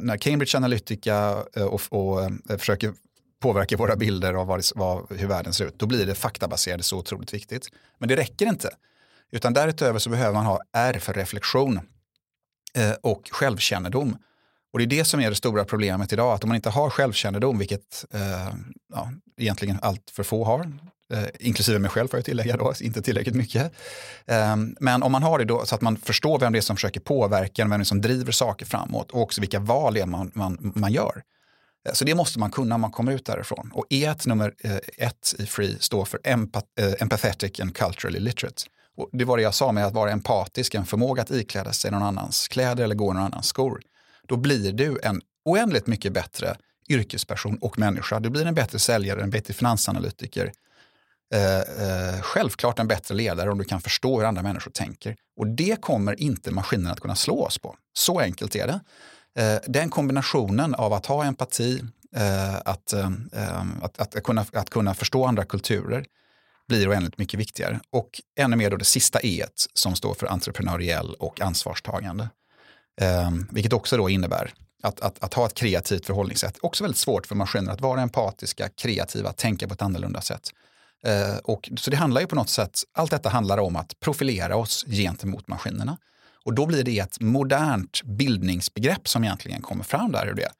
när 0.00 0.16
Cambridge 0.16 0.56
Analytica 0.56 1.44
eh, 1.56 1.64
och, 1.64 1.80
och 1.88 2.22
eh, 2.22 2.58
försöker 2.58 2.94
påverka 3.40 3.76
våra 3.76 3.96
bilder 3.96 4.34
av 4.34 4.46
vad, 4.46 4.64
vad, 4.74 5.18
hur 5.18 5.28
världen 5.28 5.52
ser 5.52 5.64
ut, 5.64 5.78
då 5.78 5.86
blir 5.86 6.06
det 6.06 6.14
faktabaserade 6.14 6.82
så 6.82 6.98
otroligt 6.98 7.34
viktigt. 7.34 7.68
Men 7.98 8.08
det 8.08 8.16
räcker 8.16 8.46
inte. 8.46 8.70
Utan 9.32 9.52
därutöver 9.52 9.98
så 9.98 10.10
behöver 10.10 10.32
man 10.32 10.46
ha 10.46 10.60
R 10.72 10.98
för 11.00 11.14
reflektion 11.14 11.80
eh, 12.74 12.92
och 13.02 13.28
självkännedom. 13.32 14.16
Och 14.72 14.78
det 14.78 14.84
är 14.84 14.86
det 14.86 15.04
som 15.04 15.20
är 15.20 15.30
det 15.30 15.36
stora 15.36 15.64
problemet 15.64 16.12
idag, 16.12 16.34
att 16.34 16.44
om 16.44 16.48
man 16.48 16.56
inte 16.56 16.70
har 16.70 16.90
självkännedom, 16.90 17.58
vilket 17.58 18.04
eh, 18.10 18.54
ja, 18.92 19.10
egentligen 19.36 19.78
allt 19.82 20.10
för 20.10 20.22
få 20.22 20.44
har, 20.44 20.72
eh, 21.14 21.28
inklusive 21.40 21.78
mig 21.78 21.90
själv 21.90 22.08
får 22.08 22.18
jag 22.18 22.24
tillägga 22.24 22.56
då, 22.56 22.72
inte 22.80 23.02
tillräckligt 23.02 23.34
mycket. 23.34 23.72
Eh, 24.26 24.56
men 24.80 25.02
om 25.02 25.12
man 25.12 25.22
har 25.22 25.38
det 25.38 25.44
då 25.44 25.66
så 25.66 25.74
att 25.74 25.80
man 25.80 25.96
förstår 25.96 26.38
vem 26.38 26.52
det 26.52 26.58
är 26.58 26.60
som 26.60 26.76
försöker 26.76 27.00
påverka, 27.00 27.64
vem 27.64 27.70
det 27.70 27.82
är 27.82 27.84
som 27.84 28.00
driver 28.00 28.32
saker 28.32 28.66
framåt 28.66 29.10
och 29.10 29.22
också 29.22 29.40
vilka 29.40 29.58
val 29.58 29.94
det 29.94 30.00
är 30.00 30.06
man, 30.06 30.30
man, 30.34 30.72
man 30.74 30.92
gör. 30.92 31.22
Eh, 31.88 31.92
så 31.92 32.04
det 32.04 32.14
måste 32.14 32.38
man 32.38 32.50
kunna 32.50 32.74
om 32.74 32.80
man 32.80 32.90
kommer 32.90 33.12
ut 33.12 33.26
därifrån. 33.26 33.70
Och 33.74 33.86
E 33.90 34.14
nummer 34.26 34.54
eh, 34.58 34.76
ett 34.98 35.34
i 35.38 35.46
Free 35.46 35.76
står 35.80 36.04
för 36.04 36.20
empath 36.24 36.66
eh, 36.80 36.92
empathetic 37.00 37.60
and 37.60 37.76
culturally 37.76 38.20
literate. 38.20 38.62
Och 38.96 39.08
det 39.12 39.24
var 39.24 39.36
det 39.36 39.42
jag 39.42 39.54
sa 39.54 39.72
med 39.72 39.86
att 39.86 39.94
vara 39.94 40.10
empatisk, 40.10 40.74
en 40.74 40.86
förmåga 40.86 41.22
att 41.22 41.30
ikläda 41.30 41.72
sig 41.72 41.90
någon 41.90 42.02
annans 42.02 42.48
kläder 42.48 42.84
eller 42.84 42.94
gå 42.94 43.10
i 43.10 43.14
någon 43.14 43.22
annans 43.22 43.46
skor. 43.46 43.80
Då 44.26 44.36
blir 44.36 44.72
du 44.72 45.00
en 45.02 45.20
oändligt 45.44 45.86
mycket 45.86 46.12
bättre 46.12 46.56
yrkesperson 46.88 47.58
och 47.60 47.78
människa. 47.78 48.20
Du 48.20 48.30
blir 48.30 48.46
en 48.46 48.54
bättre 48.54 48.78
säljare, 48.78 49.22
en 49.22 49.30
bättre 49.30 49.54
finansanalytiker. 49.54 50.52
Eh, 51.34 51.58
eh, 51.58 52.20
självklart 52.20 52.78
en 52.78 52.88
bättre 52.88 53.14
ledare 53.14 53.50
om 53.50 53.58
du 53.58 53.64
kan 53.64 53.80
förstå 53.80 54.18
hur 54.18 54.26
andra 54.26 54.42
människor 54.42 54.70
tänker. 54.70 55.16
Och 55.36 55.46
det 55.46 55.80
kommer 55.80 56.20
inte 56.20 56.50
maskinen 56.50 56.92
att 56.92 57.00
kunna 57.00 57.16
slå 57.16 57.44
oss 57.44 57.58
på. 57.58 57.76
Så 57.92 58.20
enkelt 58.20 58.56
är 58.56 58.66
det. 58.66 58.80
Eh, 59.42 59.60
den 59.66 59.90
kombinationen 59.90 60.74
av 60.74 60.92
att 60.92 61.06
ha 61.06 61.24
empati, 61.24 61.84
eh, 62.16 62.56
att, 62.64 62.92
eh, 62.92 63.10
eh 63.32 63.62
att, 63.82 63.98
att, 63.98 64.22
kunna, 64.22 64.46
att 64.52 64.70
kunna 64.70 64.94
förstå 64.94 65.24
andra 65.24 65.44
kulturer, 65.44 66.04
blir 66.68 66.90
oändligt 66.90 67.18
mycket 67.18 67.40
viktigare. 67.40 67.80
Och 67.90 68.20
ännu 68.38 68.56
mer 68.56 68.70
då 68.70 68.76
det 68.76 68.84
sista 68.84 69.20
E 69.22 69.44
som 69.74 69.96
står 69.96 70.14
för 70.14 70.26
entreprenöriell 70.26 71.14
och 71.14 71.40
ansvarstagande. 71.40 72.28
Eh, 73.00 73.30
vilket 73.50 73.72
också 73.72 73.96
då 73.96 74.08
innebär 74.08 74.52
att, 74.82 75.00
att, 75.00 75.24
att, 75.24 75.34
ha 75.34 75.46
ett 75.46 75.54
kreativt 75.54 76.06
förhållningssätt. 76.06 76.58
Också 76.60 76.84
väldigt 76.84 76.98
svårt 76.98 77.26
för 77.26 77.34
maskiner 77.34 77.72
att 77.72 77.80
vara 77.80 78.00
empatiska, 78.00 78.68
kreativa, 78.68 79.32
tänka 79.32 79.68
på 79.68 79.74
ett 79.74 79.82
annorlunda 79.82 80.20
sätt. 80.20 80.50
Eh, 81.06 81.36
och, 81.44 81.70
så 81.76 81.90
det 81.90 81.96
handlar 81.96 82.20
ju 82.20 82.26
på 82.26 82.36
något 82.36 82.48
sätt, 82.48 82.80
allt 82.92 83.10
detta 83.10 83.28
handlar 83.28 83.58
om 83.58 83.76
att 83.76 84.00
profilera 84.00 84.56
oss 84.56 84.84
gentemot 84.88 85.48
maskinerna. 85.48 85.96
Och 86.44 86.54
då 86.54 86.66
blir 86.66 86.84
det 86.84 86.98
ett 86.98 87.20
modernt 87.20 88.02
bildningsbegrepp 88.04 89.08
som 89.08 89.24
egentligen 89.24 89.62
kommer 89.62 89.84
fram 89.84 90.12
där 90.12 90.26
ur 90.26 90.34
det. 90.34 90.50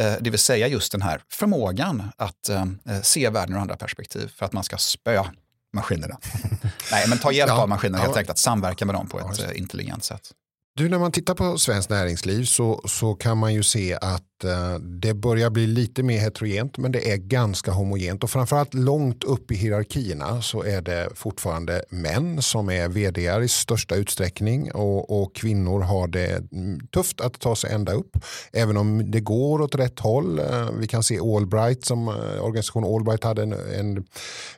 Eh, 0.00 0.16
det 0.20 0.30
vill 0.30 0.40
säga 0.40 0.68
just 0.68 0.92
den 0.92 1.02
här 1.02 1.22
förmågan 1.30 2.12
att 2.16 2.48
eh, 2.48 2.64
se 3.02 3.30
världen 3.30 3.56
ur 3.56 3.60
andra 3.60 3.76
perspektiv 3.76 4.32
för 4.36 4.46
att 4.46 4.52
man 4.52 4.64
ska 4.64 4.76
spöa 4.76 5.26
maskinerna. 5.72 6.18
Nej, 6.90 7.08
men 7.08 7.18
ta 7.18 7.32
hjälp 7.32 7.48
ja, 7.48 7.62
av 7.62 7.68
maskinerna 7.68 7.98
helt 7.98 8.14
ja. 8.14 8.18
enkelt, 8.18 8.30
att 8.30 8.38
samverka 8.38 8.86
med 8.86 8.94
dem 8.94 9.08
på 9.08 9.18
ett 9.18 9.38
ja, 9.38 9.52
intelligent 9.52 10.04
sätt. 10.04 10.30
Du, 10.76 10.88
när 10.88 10.98
man 10.98 11.12
tittar 11.12 11.34
på 11.34 11.58
svenskt 11.58 11.90
näringsliv 11.90 12.44
så, 12.44 12.80
så 12.84 13.14
kan 13.14 13.38
man 13.38 13.54
ju 13.54 13.62
se 13.62 13.98
att 14.00 14.34
Eh, 14.44 14.78
det 14.78 15.14
börjar 15.14 15.50
bli 15.50 15.66
lite 15.66 16.02
mer 16.02 16.18
heterogent 16.18 16.78
men 16.78 16.92
det 16.92 17.12
är 17.12 17.16
ganska 17.16 17.70
homogent 17.72 18.24
och 18.24 18.30
framförallt 18.30 18.74
långt 18.74 19.24
upp 19.24 19.50
i 19.50 19.54
hierarkierna 19.54 20.42
så 20.42 20.62
är 20.62 20.80
det 20.80 21.08
fortfarande 21.14 21.84
män 21.88 22.42
som 22.42 22.70
är 22.70 22.88
vd 22.88 23.44
i 23.44 23.48
största 23.48 23.94
utsträckning 23.94 24.72
och, 24.72 25.22
och, 25.22 25.34
kvinnor 25.34 25.80
har 25.80 26.08
det 26.08 26.52
mm, 26.52 26.86
tufft 26.86 27.20
att 27.20 27.40
ta 27.40 27.56
sig 27.56 27.72
ända 27.72 27.92
upp. 27.92 28.16
Även 28.52 28.76
om 28.76 29.10
det 29.10 29.20
går 29.20 29.60
åt 29.60 29.74
rätt 29.74 30.00
håll. 30.00 30.38
Eh, 30.38 30.68
vi 30.78 30.86
kan 30.86 31.02
se 31.02 31.18
Allbright 31.20 31.84
som 31.84 32.08
eh, 32.08 32.14
organisation 32.44 32.84
Allbright 32.84 33.24
hade 33.24 33.42
en, 33.42 33.52
en, 33.52 34.04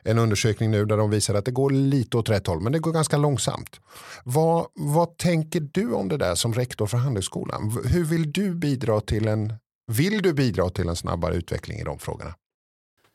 en 0.03 0.19
undersökning 0.19 0.71
nu 0.71 0.85
där 0.85 0.97
de 0.97 1.09
visade 1.09 1.39
att 1.39 1.45
det 1.45 1.51
går 1.51 1.69
lite 1.69 2.17
åt 2.17 2.29
rätt 2.29 2.47
håll 2.47 2.61
men 2.61 2.71
det 2.71 2.79
går 2.79 2.91
ganska 2.91 3.17
långsamt. 3.17 3.79
Vad, 4.23 4.67
vad 4.73 5.17
tänker 5.17 5.69
du 5.71 5.93
om 5.93 6.06
det 6.09 6.17
där 6.17 6.35
som 6.35 6.53
rektor 6.53 6.87
för 6.87 6.97
Handelshögskolan? 6.97 7.81
Hur 7.85 8.03
vill 8.03 8.31
du 8.31 8.55
bidra 8.55 9.01
till 9.01 9.27
en 9.27 9.53
vill 9.91 10.21
du 10.21 10.33
bidra 10.33 10.69
till 10.69 10.89
en 10.89 10.95
snabbare 10.95 11.35
utveckling 11.35 11.79
i 11.79 11.83
de 11.83 11.99
frågorna? 11.99 12.35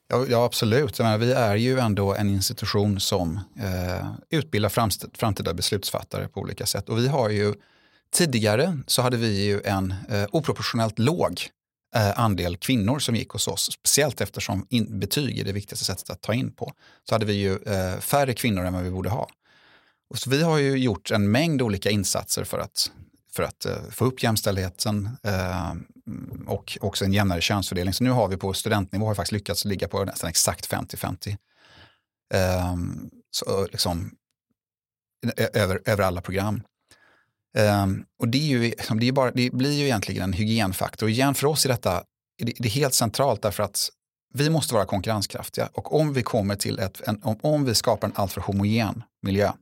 Ja, 0.08 0.26
ja 0.28 0.44
absolut. 0.44 0.98
Menar, 0.98 1.18
vi 1.18 1.32
är 1.32 1.56
ju 1.56 1.78
ändå 1.78 2.14
en 2.14 2.30
institution 2.30 3.00
som 3.00 3.40
eh, 3.60 4.06
utbildar 4.30 4.68
framtida 5.18 5.54
beslutsfattare 5.54 6.28
på 6.28 6.40
olika 6.40 6.66
sätt. 6.66 6.88
Och 6.88 6.98
vi 6.98 7.08
har 7.08 7.28
ju 7.28 7.54
tidigare 8.12 8.78
så 8.86 9.02
hade 9.02 9.16
vi 9.16 9.44
ju 9.44 9.60
en 9.64 9.94
eh, 10.08 10.26
oproportionellt 10.32 10.98
låg 10.98 11.40
eh, 11.96 12.20
andel 12.20 12.56
kvinnor 12.56 12.98
som 12.98 13.16
gick 13.16 13.28
hos 13.28 13.48
oss, 13.48 13.72
speciellt 13.72 14.20
eftersom 14.20 14.66
in, 14.70 15.00
betyg 15.00 15.38
är 15.38 15.44
det 15.44 15.52
viktigaste 15.52 15.84
sättet 15.84 16.10
att 16.10 16.20
ta 16.20 16.34
in 16.34 16.52
på. 16.52 16.72
Så 17.08 17.14
hade 17.14 17.26
vi 17.26 17.32
ju 17.32 17.56
eh, 17.56 17.98
färre 17.98 18.34
kvinnor 18.34 18.64
än 18.64 18.72
vad 18.72 18.82
vi 18.82 18.90
borde 18.90 19.10
ha. 19.10 19.28
Och 20.12 20.18
så 20.18 20.30
vi 20.30 20.42
har 20.42 20.58
ju 20.58 20.76
gjort 20.76 21.10
en 21.10 21.30
mängd 21.30 21.62
olika 21.62 21.90
insatser 21.90 22.44
för 22.44 22.58
att 22.58 22.90
för 23.32 23.42
att 23.42 23.64
eh, 23.64 23.82
få 23.90 24.04
upp 24.04 24.22
jämställdheten 24.22 25.08
eh, 25.22 25.72
och 26.46 26.78
också 26.80 27.04
en 27.04 27.12
jämnare 27.12 27.40
könsfördelning. 27.40 27.94
Så 27.94 28.04
nu 28.04 28.10
har 28.10 28.28
vi 28.28 28.36
på 28.36 28.52
studentnivå 28.52 29.06
har 29.06 29.14
faktiskt 29.14 29.32
lyckats 29.32 29.64
ligga 29.64 29.88
på 29.88 30.04
nästan 30.04 30.30
exakt 30.30 30.70
50-50. 30.70 31.36
Ehm, 32.34 32.34
eh, 32.34 33.18
så 33.30 33.66
liksom, 33.72 34.10
e-, 35.36 35.48
över, 35.52 35.80
över 35.84 36.04
alla 36.04 36.20
program. 36.20 36.62
Um, 37.58 38.04
och 38.18 38.28
det, 38.28 38.38
är 38.38 38.46
ju, 38.46 38.60
liksom, 38.60 39.00
det, 39.00 39.08
är 39.08 39.12
bara, 39.12 39.30
det 39.30 39.50
blir 39.50 39.72
ju 39.72 39.84
egentligen 39.84 40.22
en 40.22 40.32
hygienfaktor. 40.32 41.06
Och 41.06 41.10
igen, 41.10 41.34
för 41.34 41.46
oss 41.46 41.64
är 41.64 41.68
detta 41.68 42.04
det, 42.38 42.52
det 42.58 42.68
är 42.68 42.72
helt 42.72 42.94
centralt 42.94 43.42
därför 43.42 43.62
att 43.62 43.88
vi 44.34 44.50
måste 44.50 44.74
vara 44.74 44.84
konkurrenskraftiga. 44.84 45.68
Och 45.72 46.00
om 46.00 46.12
vi 46.12 46.22
kommer 46.22 46.56
till 46.56 46.78
ett, 46.78 47.00
en, 47.00 47.22
om, 47.22 47.38
om 47.42 47.64
vi 47.64 47.74
skapar 47.74 48.08
en 48.08 48.14
alltför 48.16 48.40
homogen 48.40 49.02
miljö, 49.22 49.52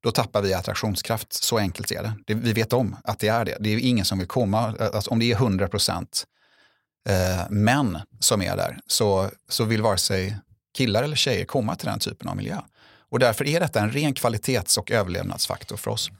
då 0.00 0.10
tappar 0.10 0.42
vi 0.42 0.54
attraktionskraft. 0.54 1.32
Så 1.32 1.58
enkelt 1.58 1.90
är 1.90 2.02
det. 2.02 2.12
det. 2.26 2.34
Vi 2.34 2.52
vet 2.52 2.72
om 2.72 2.96
att 3.04 3.18
det 3.18 3.28
är 3.28 3.44
det. 3.44 3.56
Det 3.60 3.70
är 3.70 3.78
ingen 3.78 4.04
som 4.04 4.18
vill 4.18 4.28
komma, 4.28 4.74
alltså 4.94 5.10
om 5.10 5.18
det 5.18 5.32
är 5.32 5.36
100 5.36 5.68
procent 5.68 6.24
eh, 7.08 7.50
män 7.50 7.98
som 8.20 8.42
är 8.42 8.56
där 8.56 8.78
så, 8.86 9.30
så 9.48 9.64
vill 9.64 9.82
vare 9.82 9.98
sig 9.98 10.36
killar 10.76 11.02
eller 11.02 11.16
tjejer 11.16 11.44
komma 11.44 11.76
till 11.76 11.88
den 11.88 11.98
typen 11.98 12.28
av 12.28 12.36
miljö. 12.36 12.60
Och 13.10 13.18
därför 13.18 13.46
är 13.46 13.60
detta 13.60 13.80
en 13.80 13.90
ren 13.90 14.14
kvalitets 14.14 14.78
och 14.78 14.90
överlevnadsfaktor 14.90 15.76
för 15.76 15.90
oss. 15.90 16.10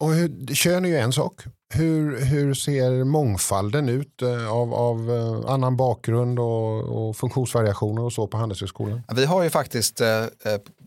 Och 0.00 0.14
hur, 0.14 0.54
kön 0.54 0.84
är 0.84 0.88
ju 0.88 0.96
en 0.96 1.12
sak. 1.12 1.42
Hur, 1.74 2.20
hur 2.20 2.54
ser 2.54 3.04
mångfalden 3.04 3.88
ut 3.88 4.22
eh, 4.22 4.52
av, 4.52 4.74
av 4.74 5.10
eh, 5.10 5.52
annan 5.52 5.76
bakgrund 5.76 6.38
och, 6.38 6.82
och 6.82 7.16
funktionsvariationer 7.16 8.02
och 8.02 8.12
så 8.12 8.26
på 8.26 8.36
Handelshögskolan? 8.36 9.02
Vi 9.14 9.24
har 9.24 9.42
ju 9.42 9.50
faktiskt 9.50 10.00
eh, 10.00 10.26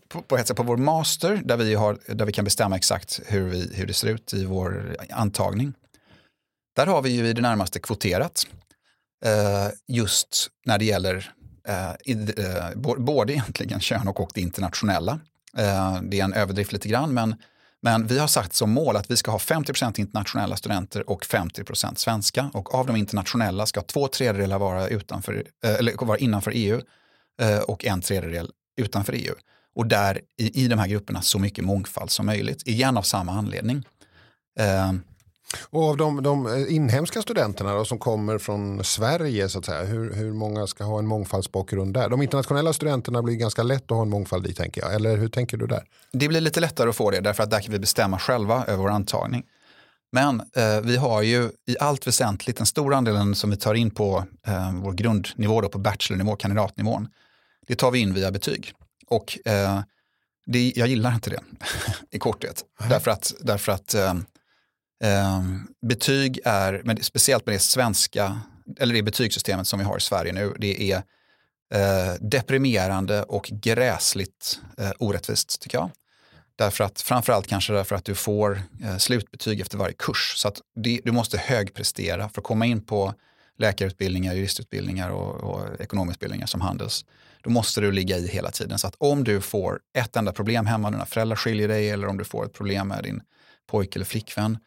på, 0.08 0.22
på 0.22 0.54
på 0.54 0.62
vår 0.62 0.76
master 0.76 1.40
där 1.44 1.56
vi, 1.56 1.74
har, 1.74 1.98
där 2.06 2.26
vi 2.26 2.32
kan 2.32 2.44
bestämma 2.44 2.76
exakt 2.76 3.20
hur, 3.26 3.48
vi, 3.48 3.70
hur 3.74 3.86
det 3.86 3.92
ser 3.92 4.08
ut 4.08 4.34
i 4.34 4.44
vår 4.44 4.96
antagning. 5.10 5.72
Där 6.76 6.86
har 6.86 7.02
vi 7.02 7.10
ju 7.10 7.28
i 7.28 7.32
det 7.32 7.42
närmaste 7.42 7.78
kvoterat 7.78 8.46
just 9.88 10.48
när 10.66 10.78
det 10.78 10.84
gäller 10.84 11.32
både 12.98 13.32
egentligen 13.32 13.80
kön 13.80 14.08
och, 14.08 14.20
och 14.20 14.30
det 14.34 14.40
internationella. 14.40 15.20
det 16.02 16.20
är 16.20 16.24
en 16.24 16.32
överdrift 16.32 16.72
lite 16.72 16.88
grann 16.88 17.14
men 17.14 17.34
men 17.82 18.06
vi 18.06 18.18
har 18.18 18.26
satt 18.26 18.54
som 18.54 18.70
mål 18.70 18.96
att 18.96 19.10
vi 19.10 19.16
ska 19.16 19.30
ha 19.30 19.38
50% 19.38 20.00
internationella 20.00 20.56
studenter 20.56 21.10
och 21.10 21.24
50% 21.24 21.94
svenska. 21.94 22.50
Och 22.54 22.74
av 22.74 22.86
de 22.86 22.96
internationella 22.96 23.66
ska 23.66 23.82
två 23.82 24.08
tredjedelar 24.08 24.58
vara, 24.58 24.88
utanför, 24.88 25.44
eh, 25.64 25.74
eller 25.74 26.06
vara 26.06 26.18
innanför 26.18 26.52
EU 26.54 26.80
eh, 27.42 27.58
och 27.58 27.84
en 27.84 28.00
tredjedel 28.00 28.50
utanför 28.76 29.12
EU. 29.12 29.34
och 29.74 29.86
där 29.86 30.20
i, 30.36 30.64
i 30.64 30.68
de 30.68 30.78
här 30.78 30.88
grupperna 30.88 31.22
så 31.22 31.38
mycket 31.38 31.64
mångfald 31.64 32.10
som 32.10 32.26
möjligt, 32.26 32.66
igen 32.66 32.96
av 32.96 33.02
samma 33.02 33.32
anledning. 33.32 33.84
Eh, 34.58 34.92
Eh, 35.54 35.58
och 35.70 35.88
av 35.88 35.96
de, 35.96 36.22
de, 36.22 36.66
inhemska 36.68 37.22
studenterna 37.22 37.74
då, 37.74 37.84
som 37.84 37.98
kommer 37.98 38.38
från 38.38 38.84
Sverige, 38.84 39.48
så 39.48 39.58
att 39.58 39.64
säga, 39.64 39.84
hur, 39.84 40.14
hur 40.14 40.32
många 40.32 40.66
ska 40.66 40.84
ha 40.84 40.98
en 40.98 41.06
mångfaldsbakgrund 41.06 41.94
där? 41.94 42.08
De 42.08 42.22
internationella 42.22 42.72
studenterna 42.72 43.22
blir 43.22 43.34
ganska 43.34 43.62
lätt 43.62 43.82
att 43.82 43.96
ha 43.96 44.02
en 44.02 44.10
mångfald 44.10 44.46
i, 44.46 44.54
tänker 44.54 44.80
jag. 44.80 44.94
Eller 44.94 45.16
hur 45.16 45.28
tänker 45.28 45.56
du 45.56 45.66
där? 45.66 45.84
Det 46.12 46.28
blir 46.28 46.40
lite 46.40 46.60
lättare 46.60 46.90
att 46.90 46.96
få 46.96 47.10
det, 47.10 47.20
därför 47.20 47.42
att 47.42 47.50
där 47.50 47.60
kan 47.60 47.72
vi 47.72 47.78
bestämma 47.78 48.18
själva 48.18 48.64
över 48.64 48.82
vår 48.82 48.90
antagning. 48.90 49.44
Men 50.12 50.40
eh, 50.40 50.80
vi 50.82 50.96
har 50.96 51.22
ju 51.22 51.50
i 51.66 51.76
allt 51.80 52.06
väsentligt 52.06 52.56
den 52.56 52.66
stora 52.66 52.96
andelen 52.96 53.34
som 53.34 53.50
vi 53.50 53.56
tar 53.56 53.74
in 53.74 53.90
på 53.90 54.24
eh, 54.46 54.72
vår 54.74 54.92
grundnivå, 54.92 55.60
då, 55.60 55.68
på 55.68 55.78
bachelornivå, 55.78 56.36
kandidatnivån, 56.36 57.08
det 57.66 57.76
tar 57.76 57.90
vi 57.90 57.98
in 57.98 58.14
via 58.14 58.30
betyg. 58.30 58.72
Och 59.06 59.38
eh, 59.44 59.80
det, 60.46 60.72
jag 60.76 60.88
gillar 60.88 61.14
inte 61.14 61.30
det 61.30 61.40
i 62.10 62.18
korthet. 62.18 62.64
Mm. 62.80 62.90
Därför 62.90 63.10
att, 63.10 63.34
därför 63.40 63.72
att 63.72 63.94
eh, 65.04 65.42
betyg 65.82 66.40
är, 66.44 66.80
men 66.84 67.02
speciellt 67.02 67.46
med 67.46 67.54
det 67.54 67.58
svenska, 67.58 68.40
eller 68.78 68.94
det 68.94 69.02
betygssystemet 69.02 69.66
som 69.66 69.78
vi 69.78 69.84
har 69.84 69.96
i 69.96 70.00
Sverige 70.00 70.32
nu, 70.32 70.54
det 70.58 70.92
är 70.92 71.02
eh, 71.74 72.14
deprimerande 72.20 73.22
och 73.22 73.50
gräsligt 73.52 74.60
eh, 74.78 74.90
orättvist 74.98 75.60
tycker 75.60 75.78
jag. 75.78 75.90
Därför 76.56 76.84
att, 76.84 77.00
framförallt 77.00 77.46
kanske 77.46 77.72
därför 77.72 77.96
att 77.96 78.04
du 78.04 78.14
får 78.14 78.62
eh, 78.82 78.96
slutbetyg 78.96 79.60
efter 79.60 79.78
varje 79.78 79.94
kurs. 79.94 80.34
Så 80.36 80.48
att 80.48 80.60
det, 80.74 81.00
du 81.04 81.12
måste 81.12 81.38
högprestera 81.38 82.28
för 82.28 82.40
att 82.40 82.44
komma 82.44 82.66
in 82.66 82.80
på 82.84 83.14
läkarutbildningar, 83.58 84.34
juristutbildningar 84.34 85.10
och, 85.10 85.34
och 85.34 85.80
ekonomutbildningar 85.80 86.46
som 86.46 86.60
Handels. 86.60 87.04
Då 87.42 87.50
måste 87.50 87.80
du 87.80 87.92
ligga 87.92 88.18
i 88.18 88.28
hela 88.28 88.50
tiden. 88.50 88.78
Så 88.78 88.86
att 88.86 88.94
om 88.98 89.24
du 89.24 89.40
får 89.40 89.80
ett 89.98 90.16
enda 90.16 90.32
problem 90.32 90.66
hemma, 90.66 90.90
dina 90.90 91.06
föräldrar 91.06 91.36
skiljer 91.36 91.68
dig 91.68 91.90
eller 91.90 92.06
om 92.06 92.18
du 92.18 92.24
får 92.24 92.44
ett 92.44 92.52
problem 92.52 92.88
med 92.88 93.02
din 93.02 93.22
pojke 93.70 93.96
eller 93.96 94.06
flickvän 94.06 94.58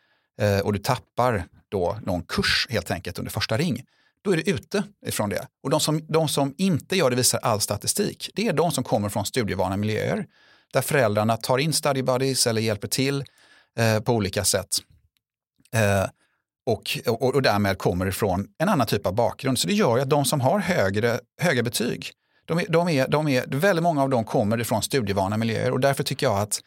Eh, 0.42 0.60
och 0.60 0.74
du 0.74 0.80
tappar 0.80 1.46
då 1.70 1.98
någon 2.02 2.24
kurs 2.24 2.68
helt 2.70 2.92
enkelt 2.92 3.20
under 3.20 3.32
första 3.32 3.58
ring, 3.58 3.84
då 4.24 4.32
är 4.32 4.38
du 4.38 4.44
ute 4.52 4.84
ifrån 5.06 5.30
det. 5.30 5.48
Och 5.64 5.70
de 5.70 5.80
som, 5.80 6.06
de 6.08 6.28
som 6.28 6.54
inte 6.58 6.96
gör 6.96 7.10
det 7.10 7.16
visar 7.16 7.40
all 7.40 7.62
statistik. 7.62 8.30
Det 8.36 8.48
är 8.48 8.54
de 8.54 8.72
som 8.72 8.84
kommer 8.84 9.10
från 9.10 9.26
studievana 9.26 9.78
miljöer 9.78 10.26
där 10.74 10.82
föräldrarna 10.82 11.38
tar 11.38 11.58
in 11.58 11.74
study 11.74 12.02
buddies 12.02 12.48
eller 12.48 12.62
hjälper 12.62 12.88
till 12.88 13.24
eh, 13.78 14.00
på 14.00 14.14
olika 14.14 14.44
sätt. 14.44 14.78
Eh, 15.74 16.06
och, 16.66 17.00
och, 17.08 17.36
och 17.36 17.42
därmed 17.42 17.78
kommer 17.78 18.06
ifrån 18.06 18.48
en 18.58 18.70
annan 18.70 18.88
typ 18.88 19.08
av 19.08 19.16
bakgrund. 19.16 19.60
Så 19.60 19.68
det 19.68 19.74
gör 19.74 19.96
ju 19.96 20.02
att 20.02 20.10
de 20.10 20.26
som 20.26 20.42
har 20.42 20.60
högre, 20.60 21.20
höga 21.42 21.64
betyg, 21.64 22.12
de 22.46 22.60
är, 22.60 22.66
de 22.70 22.90
är, 22.90 23.08
de 23.08 23.28
är, 23.28 23.46
väldigt 23.48 23.84
många 23.84 24.04
av 24.04 24.10
dem 24.10 24.24
kommer 24.24 24.62
ifrån 24.62 24.84
studievana 24.84 25.38
miljöer 25.38 25.72
och 25.72 25.80
därför 25.80 26.04
tycker 26.04 26.26
jag 26.26 26.40
att, 26.40 26.62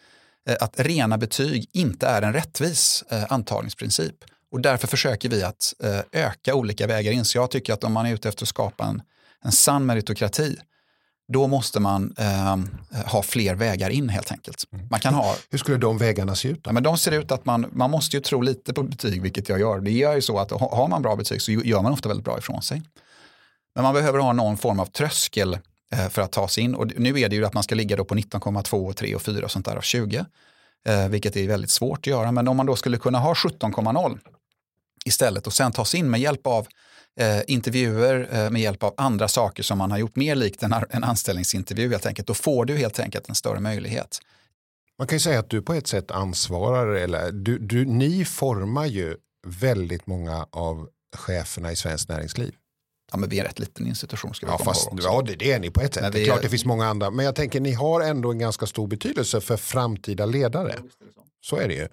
att 0.52 0.80
rena 0.80 1.18
betyg 1.18 1.70
inte 1.72 2.06
är 2.06 2.22
en 2.22 2.32
rättvis 2.32 3.04
eh, 3.10 3.24
antagningsprincip. 3.28 4.14
Och 4.52 4.60
därför 4.60 4.86
försöker 4.86 5.28
vi 5.28 5.42
att 5.42 5.74
eh, 5.84 6.00
öka 6.12 6.54
olika 6.54 6.86
vägar 6.86 7.12
in. 7.12 7.24
Så 7.24 7.38
jag 7.38 7.50
tycker 7.50 7.72
att 7.72 7.84
om 7.84 7.92
man 7.92 8.06
är 8.06 8.14
ute 8.14 8.28
efter 8.28 8.44
att 8.44 8.48
skapa 8.48 8.84
en, 8.84 9.02
en 9.44 9.52
sann 9.52 9.86
meritokrati 9.86 10.56
då 11.28 11.46
måste 11.46 11.80
man 11.80 12.14
eh, 12.18 12.56
ha 13.06 13.22
fler 13.22 13.54
vägar 13.54 13.90
in 13.90 14.08
helt 14.08 14.32
enkelt. 14.32 14.64
Mm. 14.72 14.86
Man 14.90 15.00
kan 15.00 15.14
ha, 15.14 15.36
Hur 15.50 15.58
skulle 15.58 15.76
de 15.76 15.98
vägarna 15.98 16.34
se 16.34 16.48
ut? 16.48 16.64
Då? 16.64 16.68
Ja, 16.68 16.72
men 16.72 16.82
de 16.82 16.98
ser 16.98 17.12
ut 17.12 17.32
att 17.32 17.44
man, 17.44 17.66
man 17.72 17.90
måste 17.90 18.16
ju 18.16 18.22
tro 18.22 18.40
lite 18.40 18.74
på 18.74 18.82
betyg, 18.82 19.22
vilket 19.22 19.48
jag 19.48 19.60
gör. 19.60 19.80
Det 19.80 19.90
gör 19.90 20.14
ju 20.14 20.22
så 20.22 20.38
att 20.38 20.50
har 20.50 20.88
man 20.88 21.02
bra 21.02 21.16
betyg 21.16 21.42
så 21.42 21.52
gör 21.52 21.82
man 21.82 21.92
ofta 21.92 22.08
väldigt 22.08 22.24
bra 22.24 22.38
ifrån 22.38 22.62
sig. 22.62 22.82
Men 23.74 23.82
man 23.82 23.94
behöver 23.94 24.18
ha 24.18 24.32
någon 24.32 24.56
form 24.56 24.80
av 24.80 24.86
tröskel 24.86 25.54
eh, 25.54 25.60
Eh, 25.92 26.08
för 26.08 26.22
att 26.22 26.32
ta 26.32 26.48
sig 26.48 26.64
in. 26.64 26.74
Och 26.74 26.92
nu 26.96 27.20
är 27.20 27.28
det 27.28 27.36
ju 27.36 27.44
att 27.44 27.54
man 27.54 27.62
ska 27.62 27.74
ligga 27.74 27.96
då 27.96 28.04
på 28.04 28.14
19,2, 28.14 28.88
och 28.88 28.96
3 28.96 29.14
och 29.14 29.22
4 29.22 29.44
och 29.44 29.50
sånt 29.50 29.66
där 29.66 29.76
av 29.76 29.80
20. 29.80 30.26
Eh, 30.86 31.08
vilket 31.08 31.36
är 31.36 31.48
väldigt 31.48 31.70
svårt 31.70 31.98
att 31.98 32.06
göra. 32.06 32.32
Men 32.32 32.48
om 32.48 32.56
man 32.56 32.66
då 32.66 32.76
skulle 32.76 32.98
kunna 32.98 33.18
ha 33.18 33.34
17,0 33.34 34.18
istället 35.04 35.46
och 35.46 35.52
sen 35.52 35.72
ta 35.72 35.84
sig 35.84 36.00
in 36.00 36.10
med 36.10 36.20
hjälp 36.20 36.46
av 36.46 36.66
eh, 37.20 37.40
intervjuer 37.46 38.28
eh, 38.32 38.50
med 38.50 38.62
hjälp 38.62 38.82
av 38.82 38.94
andra 38.96 39.28
saker 39.28 39.62
som 39.62 39.78
man 39.78 39.90
har 39.90 39.98
gjort 39.98 40.16
mer 40.16 40.34
likt 40.34 40.62
en, 40.62 40.74
en 40.90 41.04
anställningsintervju 41.04 41.90
helt 41.90 42.06
enkelt. 42.06 42.28
Då 42.28 42.34
får 42.34 42.64
du 42.64 42.76
helt 42.76 43.00
enkelt 43.00 43.28
en 43.28 43.34
större 43.34 43.60
möjlighet. 43.60 44.18
Man 44.98 45.06
kan 45.06 45.16
ju 45.16 45.20
säga 45.20 45.38
att 45.38 45.50
du 45.50 45.62
på 45.62 45.74
ett 45.74 45.86
sätt 45.86 46.10
ansvarar, 46.10 46.94
eller 46.94 47.32
du, 47.32 47.58
du, 47.58 47.84
ni 47.84 48.24
formar 48.24 48.86
ju 48.86 49.16
väldigt 49.46 50.06
många 50.06 50.46
av 50.50 50.88
cheferna 51.16 51.72
i 51.72 51.76
svenskt 51.76 52.08
näringsliv. 52.08 52.54
Ja, 53.12 53.18
men 53.18 53.28
vi 53.28 53.38
är 53.38 53.40
en 53.40 53.46
rätt 53.46 53.58
liten 53.58 53.86
institution. 53.86 54.34
Ska 54.34 54.46
vi 54.46 54.52
ja, 54.52 54.58
fast, 54.58 54.88
ja, 55.02 55.22
det, 55.26 55.36
det 55.36 55.52
är 55.52 55.60
ni 55.60 55.70
på 55.70 55.80
ett 55.80 55.94
sätt. 55.94 56.02
Men 56.02 56.12
det 56.12 56.22
är 56.22 56.24
klart 56.24 56.42
det 56.42 56.48
finns 56.48 56.64
många 56.64 56.86
andra. 56.86 57.10
Men 57.10 57.24
jag 57.24 57.34
tänker 57.34 57.60
ni 57.60 57.72
har 57.72 58.00
ändå 58.00 58.30
en 58.30 58.38
ganska 58.38 58.66
stor 58.66 58.86
betydelse 58.86 59.40
för 59.40 59.56
framtida 59.56 60.26
ledare. 60.26 60.74
Så 61.46 61.56
är 61.56 61.68
det 61.68 61.74
ju. 61.74 61.88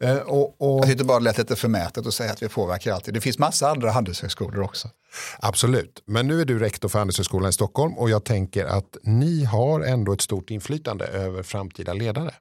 Eh, 0.00 0.16
och, 0.16 0.60
och... 0.60 0.80
Jag 0.80 0.86
tyckte 0.86 1.04
bara 1.04 1.18
det 1.18 1.24
lät 1.24 1.38
lite 1.38 1.56
förmätet 1.56 2.06
att 2.06 2.14
säga 2.14 2.32
att 2.32 2.42
vi 2.42 2.48
påverkar 2.48 2.92
alltid. 2.92 3.14
Det 3.14 3.20
finns 3.20 3.38
massa 3.38 3.70
andra 3.70 3.90
handelshögskolor 3.90 4.62
också. 4.62 4.90
Absolut, 5.38 6.02
men 6.06 6.26
nu 6.26 6.40
är 6.40 6.44
du 6.44 6.58
rektor 6.58 6.88
för 6.88 6.98
Handelshögskolan 6.98 7.50
i 7.50 7.52
Stockholm 7.52 7.98
och 7.98 8.10
jag 8.10 8.24
tänker 8.24 8.64
att 8.64 8.96
ni 9.02 9.44
har 9.44 9.80
ändå 9.80 10.12
ett 10.12 10.20
stort 10.20 10.50
inflytande 10.50 11.06
över 11.06 11.42
framtida 11.42 11.92
ledare. 11.92 12.34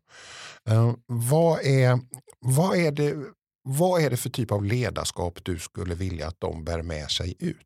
Eh, 0.70 0.94
vad, 1.06 1.60
är, 1.66 2.00
vad, 2.40 2.78
är 2.78 2.92
det, 2.92 3.16
vad 3.64 4.02
är 4.02 4.10
det 4.10 4.18
för 4.18 4.30
typ 4.30 4.52
av 4.52 4.64
ledarskap 4.64 5.40
du 5.44 5.60
skulle 5.60 5.96
vilja 5.96 6.28
att 6.28 6.40
de 6.40 6.64
bär 6.64 6.82
med 6.82 7.12
sig 7.12 7.36
ut? 7.40 7.58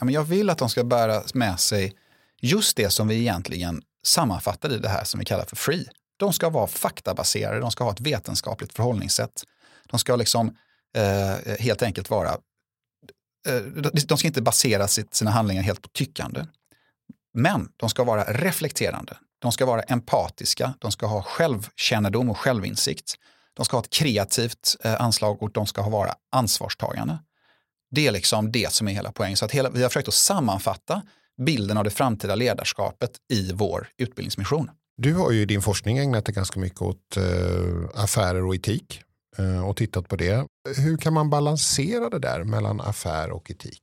Ja, 0.00 0.04
men 0.04 0.14
jag 0.14 0.24
vill 0.24 0.50
att 0.50 0.58
de 0.58 0.68
ska 0.68 0.84
bära 0.84 1.22
med 1.34 1.60
sig 1.60 1.94
just 2.40 2.76
det 2.76 2.90
som 2.90 3.08
vi 3.08 3.14
egentligen 3.14 3.82
sammanfattar 4.02 4.72
i 4.72 4.78
det 4.78 4.88
här 4.88 5.04
som 5.04 5.20
vi 5.20 5.26
kallar 5.26 5.44
för 5.44 5.56
free. 5.56 5.88
De 6.16 6.32
ska 6.32 6.50
vara 6.50 6.66
faktabaserade, 6.66 7.60
de 7.60 7.70
ska 7.70 7.84
ha 7.84 7.92
ett 7.92 8.00
vetenskapligt 8.00 8.72
förhållningssätt. 8.72 9.44
De 9.90 9.98
ska 9.98 10.16
liksom 10.16 10.56
eh, 10.96 11.56
helt 11.58 11.82
enkelt 11.82 12.10
vara, 12.10 12.30
eh, 13.48 13.62
de 14.04 14.18
ska 14.18 14.28
inte 14.28 14.42
basera 14.42 14.88
sitt, 14.88 15.14
sina 15.14 15.30
handlingar 15.30 15.62
helt 15.62 15.82
på 15.82 15.88
tyckande. 15.88 16.46
Men 17.34 17.68
de 17.76 17.88
ska 17.88 18.04
vara 18.04 18.24
reflekterande, 18.24 19.16
de 19.38 19.52
ska 19.52 19.66
vara 19.66 19.82
empatiska, 19.82 20.74
de 20.78 20.92
ska 20.92 21.06
ha 21.06 21.22
självkännedom 21.22 22.30
och 22.30 22.38
självinsikt. 22.38 23.14
De 23.54 23.64
ska 23.64 23.76
ha 23.76 23.82
ett 23.82 23.90
kreativt 23.90 24.76
eh, 24.84 25.00
anslag 25.00 25.42
och 25.42 25.52
de 25.52 25.66
ska 25.66 25.88
vara 25.88 26.14
ansvarstagande. 26.32 27.18
Det 27.90 28.06
är 28.06 28.12
liksom 28.12 28.52
det 28.52 28.72
som 28.72 28.88
är 28.88 28.92
hela 28.92 29.12
poängen. 29.12 29.36
Så 29.36 29.44
att 29.44 29.52
hela, 29.52 29.70
vi 29.70 29.82
har 29.82 29.88
försökt 29.88 30.08
att 30.08 30.14
sammanfatta 30.14 31.02
bilden 31.46 31.76
av 31.76 31.84
det 31.84 31.90
framtida 31.90 32.34
ledarskapet 32.34 33.10
i 33.32 33.52
vår 33.52 33.88
utbildningsmission. 33.98 34.70
Du 34.96 35.14
har 35.14 35.30
ju 35.30 35.40
i 35.42 35.44
din 35.44 35.62
forskning 35.62 35.98
ägnat 35.98 36.24
dig 36.24 36.34
ganska 36.34 36.60
mycket 36.60 36.82
åt 36.82 37.16
eh, 37.16 38.02
affärer 38.02 38.44
och 38.44 38.54
etik 38.54 39.02
eh, 39.38 39.68
och 39.68 39.76
tittat 39.76 40.08
på 40.08 40.16
det. 40.16 40.46
Hur 40.76 40.96
kan 40.96 41.12
man 41.12 41.30
balansera 41.30 42.10
det 42.10 42.18
där 42.18 42.44
mellan 42.44 42.80
affär 42.80 43.30
och 43.30 43.50
etik? 43.50 43.82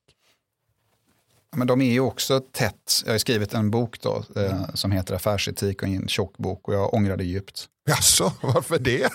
Men 1.57 1.67
de 1.67 1.81
är 1.81 1.91
ju 1.91 1.99
också 1.99 2.39
tätt. 2.39 3.03
Jag 3.05 3.13
har 3.13 3.17
skrivit 3.17 3.53
en 3.53 3.71
bok 3.71 4.01
då, 4.01 4.23
eh, 4.35 4.73
som 4.73 4.91
heter 4.91 5.15
Affärsetik 5.15 5.81
och 5.81 5.87
en 5.87 6.07
tjock 6.07 6.37
bok 6.37 6.67
och 6.67 6.73
jag 6.73 6.93
ångrar 6.93 7.17
det 7.17 7.23
djupt. 7.23 7.65
Jaså, 7.89 8.31
varför 8.41 8.79
det? 8.79 9.09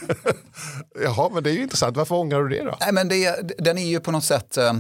Jaha, 1.05 1.31
men 1.35 1.43
det 1.43 1.51
är 1.51 1.55
ju 1.55 1.63
intressant. 1.63 1.97
Varför 1.97 2.15
ångrar 2.15 2.43
du 2.43 2.49
det 2.49 2.65
då? 2.65 2.77
Nej, 2.81 2.93
men 2.93 3.09
det, 3.09 3.59
den 3.59 3.79
är 3.79 3.87
ju 3.87 4.01
på 4.01 4.11
något 4.13 4.25
sätt, 4.25 4.57
eh, 4.57 4.73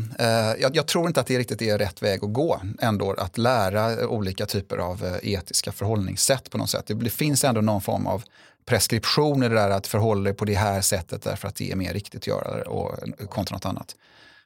jag, 0.59 0.77
jag, 0.77 0.87
tror 0.87 1.07
inte 1.07 1.21
att 1.21 1.27
det 1.27 1.39
riktigt 1.39 1.63
är 1.63 1.79
rätt 1.79 2.03
väg 2.03 2.25
att 2.25 2.33
gå 2.33 2.61
ändå, 2.81 3.13
att 3.13 3.39
lära 3.39 4.09
olika 4.09 4.47
typer 4.47 4.79
av 4.79 5.05
eh, 5.05 5.33
etiska 5.33 5.73
förhållningssätt 5.73 6.51
på 6.51 6.59
något 6.59 6.71
sätt. 6.71 6.87
Det, 6.87 6.95
det 6.95 7.11
finns 7.11 7.45
ändå 7.45 7.61
någon 7.61 7.83
form 7.83 8.07
av 8.07 8.23
preskription 8.67 9.43
i 9.43 9.49
det 9.49 9.55
där 9.55 9.71
att 9.71 9.87
förhålla 9.87 10.25
dig 10.25 10.35
på 10.35 10.45
det 10.45 10.55
här 10.55 10.81
sättet 10.81 11.23
därför 11.23 11.49
att 11.49 11.55
det 11.55 11.73
är 11.73 11.77
mer 11.77 11.93
riktigt 11.93 12.21
att 12.21 12.27
göra 12.27 12.63
och, 12.63 12.99
kontra 13.31 13.57
något 13.57 13.67
annat. 13.67 13.97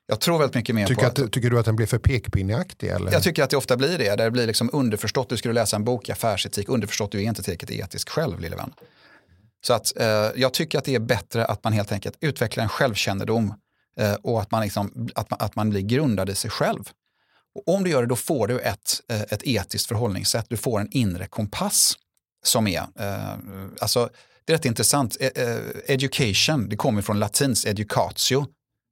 Jag 0.06 0.20
tror 0.20 0.38
väldigt 0.38 0.54
mycket 0.54 0.74
mer 0.74 0.86
tycker 0.86 1.02
på 1.02 1.06
att, 1.06 1.18
att, 1.18 1.32
Tycker 1.32 1.50
du 1.50 1.58
att 1.58 1.64
den 1.64 1.76
blir 1.76 1.86
för 1.86 1.98
pekpinneaktig? 1.98 2.88
Eller? 2.88 3.12
Jag 3.12 3.22
tycker 3.22 3.42
att 3.42 3.50
det 3.50 3.56
ofta 3.56 3.76
blir 3.76 3.98
det. 3.98 4.16
Där 4.16 4.24
det 4.24 4.30
blir 4.30 4.46
liksom 4.46 4.70
underförstått, 4.72 5.28
du 5.28 5.36
skulle 5.36 5.54
läsa 5.54 5.76
en 5.76 5.84
bok 5.84 6.08
i 6.08 6.12
affärsetik, 6.12 6.68
underförstått 6.68 7.12
du 7.12 7.18
är 7.18 7.22
inte 7.22 7.42
tillräckligt 7.42 7.70
etisk 7.70 8.08
själv 8.08 8.40
lille 8.40 8.56
vän. 8.56 8.72
Så 9.66 9.74
att, 9.74 9.96
eh, 9.96 10.06
jag 10.36 10.54
tycker 10.54 10.78
att 10.78 10.84
det 10.84 10.94
är 10.94 10.98
bättre 10.98 11.44
att 11.44 11.64
man 11.64 11.72
helt 11.72 11.92
enkelt 11.92 12.16
utvecklar 12.20 12.62
en 12.62 12.68
självkännedom 12.68 13.54
eh, 14.00 14.12
och 14.12 14.42
att 14.42 14.50
man, 14.50 14.62
liksom, 14.62 15.08
att, 15.14 15.30
man, 15.30 15.40
att 15.40 15.56
man 15.56 15.70
blir 15.70 15.80
grundad 15.80 16.30
i 16.30 16.34
sig 16.34 16.50
själv. 16.50 16.90
Och 17.54 17.74
om 17.74 17.84
du 17.84 17.90
gör 17.90 18.02
det 18.02 18.08
då 18.08 18.16
får 18.16 18.48
du 18.48 18.58
ett, 18.58 19.00
eh, 19.08 19.20
ett 19.20 19.42
etiskt 19.42 19.86
förhållningssätt, 19.86 20.46
du 20.48 20.56
får 20.56 20.80
en 20.80 20.88
inre 20.90 21.26
kompass 21.26 21.94
som 22.44 22.66
är, 22.66 22.80
eh, 22.98 23.34
alltså 23.80 24.10
det 24.44 24.52
är 24.52 24.56
rätt 24.56 24.64
intressant, 24.64 25.16
eh, 25.20 25.42
eh, 25.44 25.60
education, 25.86 26.68
det 26.68 26.76
kommer 26.76 27.02
från 27.02 27.18
latins 27.18 27.66
educatio 27.66 28.46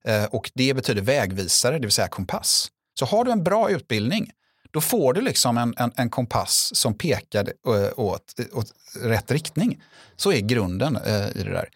Eh, 0.08 0.24
och 0.24 0.50
det 0.54 0.74
betyder 0.74 1.02
vägvisare, 1.02 1.78
det 1.78 1.86
vill 1.86 1.92
säga 1.92 2.08
kompass. 2.08 2.70
Så 2.98 3.06
har 3.06 3.24
du 3.24 3.30
en 3.30 3.44
bra 3.44 3.70
utbildning, 3.70 4.30
då 4.70 4.80
får 4.80 5.12
du 5.12 5.20
liksom 5.20 5.58
en, 5.58 5.74
en, 5.76 5.92
en 5.96 6.10
kompass 6.10 6.70
som 6.74 6.94
pekar 6.94 7.52
eh, 7.68 7.98
åt, 7.98 8.34
åt 8.52 8.72
rätt 9.02 9.30
riktning. 9.30 9.82
Så 10.16 10.32
är 10.32 10.40
grunden 10.40 10.96
eh, 10.96 11.36
i 11.36 11.42
det 11.42 11.50
där. 11.50 11.68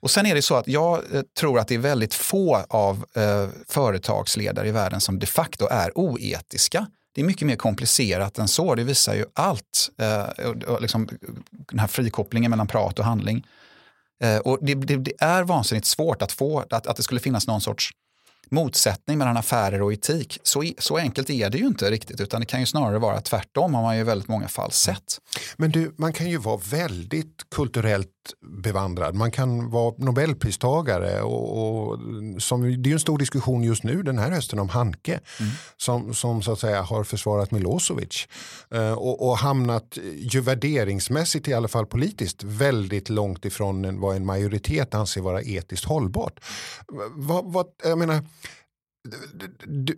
Och 0.00 0.10
sen 0.10 0.26
är 0.26 0.34
det 0.34 0.42
så 0.42 0.54
att 0.54 0.68
jag 0.68 1.14
eh, 1.14 1.22
tror 1.38 1.58
att 1.58 1.68
det 1.68 1.74
är 1.74 1.78
väldigt 1.78 2.14
få 2.14 2.64
av 2.68 3.04
eh, 3.14 3.48
företagsledare 3.68 4.68
i 4.68 4.70
världen 4.70 5.00
som 5.00 5.18
de 5.18 5.26
facto 5.26 5.68
är 5.70 5.98
oetiska. 5.98 6.86
det 7.14 7.20
är 7.20 7.24
mycket 7.24 7.46
mer 7.46 7.56
komplicerat 7.56 8.38
än 8.38 8.48
så. 8.48 8.74
Det 8.74 8.84
visar 8.84 9.14
ju 9.14 9.24
allt. 9.34 9.90
Eh, 9.98 10.48
och, 10.48 10.82
liksom, 10.82 11.08
den 11.50 11.78
här 11.78 11.86
frikopplingen 11.86 12.50
mellan 12.50 12.66
prat 12.66 12.98
och 12.98 13.04
handling. 13.04 13.46
Eh, 14.22 14.38
och 14.38 14.58
det, 14.62 14.74
det, 14.74 14.96
det, 14.96 15.12
är 15.18 15.42
vansinnigt 15.42 15.86
svårt 15.86 16.22
att 16.22 16.32
få 16.32 16.64
att, 16.70 16.86
att 16.86 16.96
det 16.96 17.02
skulle 17.02 17.20
finnas 17.20 17.46
någon 17.46 17.60
sorts 17.60 17.90
motsättning 18.50 19.18
mellan 19.18 19.36
affärer 19.36 19.82
och 19.82 19.92
etik. 19.92 20.38
Så, 20.42 20.64
så 20.78 20.96
enkelt 20.96 21.30
är 21.30 21.50
det 21.50 21.58
ju 21.58 21.66
inte 21.66 21.90
riktigt 21.90 22.20
utan 22.20 22.40
det 22.40 22.46
kan 22.46 22.60
ju 22.60 22.66
snarare 22.66 22.98
vara 22.98 23.20
tvärtom 23.20 23.74
har 23.74 23.82
man 23.82 23.94
ju 23.94 24.00
i 24.00 24.04
väldigt 24.04 24.28
många 24.28 24.48
fall 24.48 24.72
sett. 24.72 25.18
Men 25.56 25.70
du, 25.70 25.94
man 25.98 26.12
kan 26.12 26.30
ju 26.30 26.36
vara 26.36 26.60
väldigt 26.70 27.36
kulturellt 27.54 28.08
bevandrad. 28.62 29.14
Man 29.14 29.30
kan 29.30 29.70
vara 29.70 29.94
nobelpristagare 29.98 31.22
och, 31.22 31.90
och 31.90 31.98
som, 32.38 32.62
det 32.62 32.88
är 32.88 32.90
ju 32.90 32.92
en 32.92 33.00
stor 33.00 33.18
diskussion 33.18 33.62
just 33.62 33.82
nu 33.82 34.02
den 34.02 34.18
här 34.18 34.30
hösten 34.30 34.58
om 34.58 34.68
Hanke 34.68 35.20
mm. 35.40 35.52
som, 35.76 36.14
som 36.14 36.42
så 36.42 36.52
att 36.52 36.58
säga 36.58 36.82
har 36.82 37.04
försvarat 37.04 37.50
Milosevic 37.50 38.28
eh, 38.70 38.92
och, 38.92 39.28
och 39.28 39.38
hamnat 39.38 39.98
ju 40.18 40.40
värderingsmässigt 40.40 41.48
i 41.48 41.54
alla 41.54 41.68
fall 41.68 41.86
politiskt 41.86 42.42
väldigt 42.42 43.08
långt 43.08 43.44
ifrån 43.44 43.84
en, 43.84 44.00
vad 44.00 44.16
en 44.16 44.26
majoritet 44.26 44.94
anser 44.94 45.20
vara 45.20 45.42
etiskt 45.42 45.84
hållbart. 45.84 46.40
Vad, 47.14 47.52
vad, 47.52 47.66
jag 47.84 47.98
menar, 47.98 48.22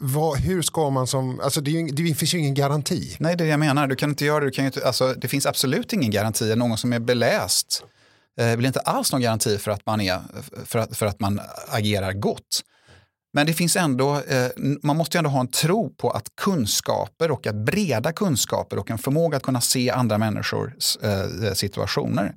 vad, 0.01 0.39
hur 0.39 0.63
ska 0.63 0.91
man 0.91 1.07
som, 1.07 1.41
alltså 1.41 1.61
det, 1.61 1.71
ju, 1.71 1.87
det, 1.87 2.15
finns 2.15 2.35
ju 2.35 2.39
ingen 2.39 2.55
garanti. 2.55 3.17
Nej, 3.19 3.37
det 3.37 3.45
är 3.45 3.47
det 3.47 3.51
jag 3.51 3.61
menar. 3.61 3.87
Du 3.87 3.97
kan 3.97 4.11
inte 4.11 4.25
göra 4.25 4.41
det. 4.41 4.47
Du 4.47 4.51
kan 4.51 4.67
inte, 4.67 4.87
alltså, 4.87 5.15
det 5.15 5.29
finns 5.29 5.47
absolut 5.47 5.93
ingen 5.93 6.11
garanti. 6.11 6.57
Någon 6.57 6.79
som 6.79 6.93
är 6.93 6.99
beläst 6.99 7.85
eh, 8.41 8.57
blir 8.57 8.67
inte 8.67 8.81
alls 8.81 9.13
någon 9.13 9.21
garanti 9.21 9.59
för 9.59 9.71
att 9.71 9.87
man, 9.87 10.01
är, 10.01 10.21
för 10.65 10.79
att, 10.79 10.97
för 10.97 11.07
att 11.07 11.21
man 11.21 11.41
agerar 11.69 12.13
gott. 12.13 12.61
Men 13.33 13.47
det 13.47 13.53
finns 13.53 13.77
ändå, 13.77 14.21
eh, 14.21 14.49
man 14.83 14.97
måste 14.97 15.19
ändå 15.19 15.31
ha 15.31 15.41
en 15.41 15.51
tro 15.51 15.91
på 15.91 16.11
att 16.11 16.29
kunskaper 16.37 17.31
och 17.31 17.47
att 17.47 17.55
breda 17.55 18.13
kunskaper 18.13 18.79
och 18.79 18.91
en 18.91 18.99
förmåga 18.99 19.37
att 19.37 19.43
kunna 19.43 19.61
se 19.61 19.91
andra 19.91 20.19
människors 20.19 20.97
eh, 20.97 21.53
situationer 21.53 22.35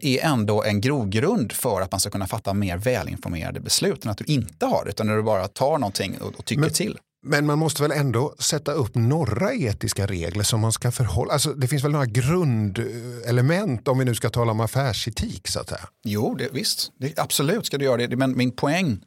är 0.00 0.24
ändå 0.24 0.64
en 0.64 0.80
grogrund 0.80 1.52
för 1.52 1.80
att 1.80 1.92
man 1.92 2.00
ska 2.00 2.10
kunna 2.10 2.26
fatta 2.26 2.54
mer 2.54 2.76
välinformerade 2.76 3.60
beslut 3.60 4.04
än 4.04 4.10
att 4.10 4.18
du 4.18 4.24
inte 4.24 4.66
har 4.66 4.84
det, 4.84 4.90
utan 4.90 5.06
när 5.06 5.16
du 5.16 5.22
bara 5.22 5.48
tar 5.48 5.78
någonting 5.78 6.18
och, 6.20 6.34
och 6.38 6.44
tycker 6.44 6.60
men, 6.60 6.70
till. 6.70 6.98
Men 7.26 7.46
man 7.46 7.58
måste 7.58 7.82
väl 7.82 7.92
ändå 7.92 8.34
sätta 8.38 8.72
upp 8.72 8.94
några 8.94 9.54
etiska 9.54 10.06
regler 10.06 10.42
som 10.42 10.60
man 10.60 10.72
ska 10.72 10.90
förhålla 10.90 11.32
alltså, 11.32 11.52
Det 11.54 11.68
finns 11.68 11.84
väl 11.84 11.92
några 11.92 12.06
grundelement 12.06 13.88
om 13.88 13.98
vi 13.98 14.04
nu 14.04 14.14
ska 14.14 14.30
tala 14.30 14.52
om 14.52 14.60
affärsetik 14.60 15.48
så 15.48 15.60
att 15.60 15.68
säga? 15.68 15.88
Jo, 16.04 16.34
det, 16.34 16.48
visst, 16.52 16.92
det, 16.98 17.18
absolut 17.18 17.66
ska 17.66 17.78
du 17.78 17.84
göra 17.84 18.06
det. 18.06 18.16
Men 18.16 18.36
min 18.36 18.52
poäng 18.52 19.00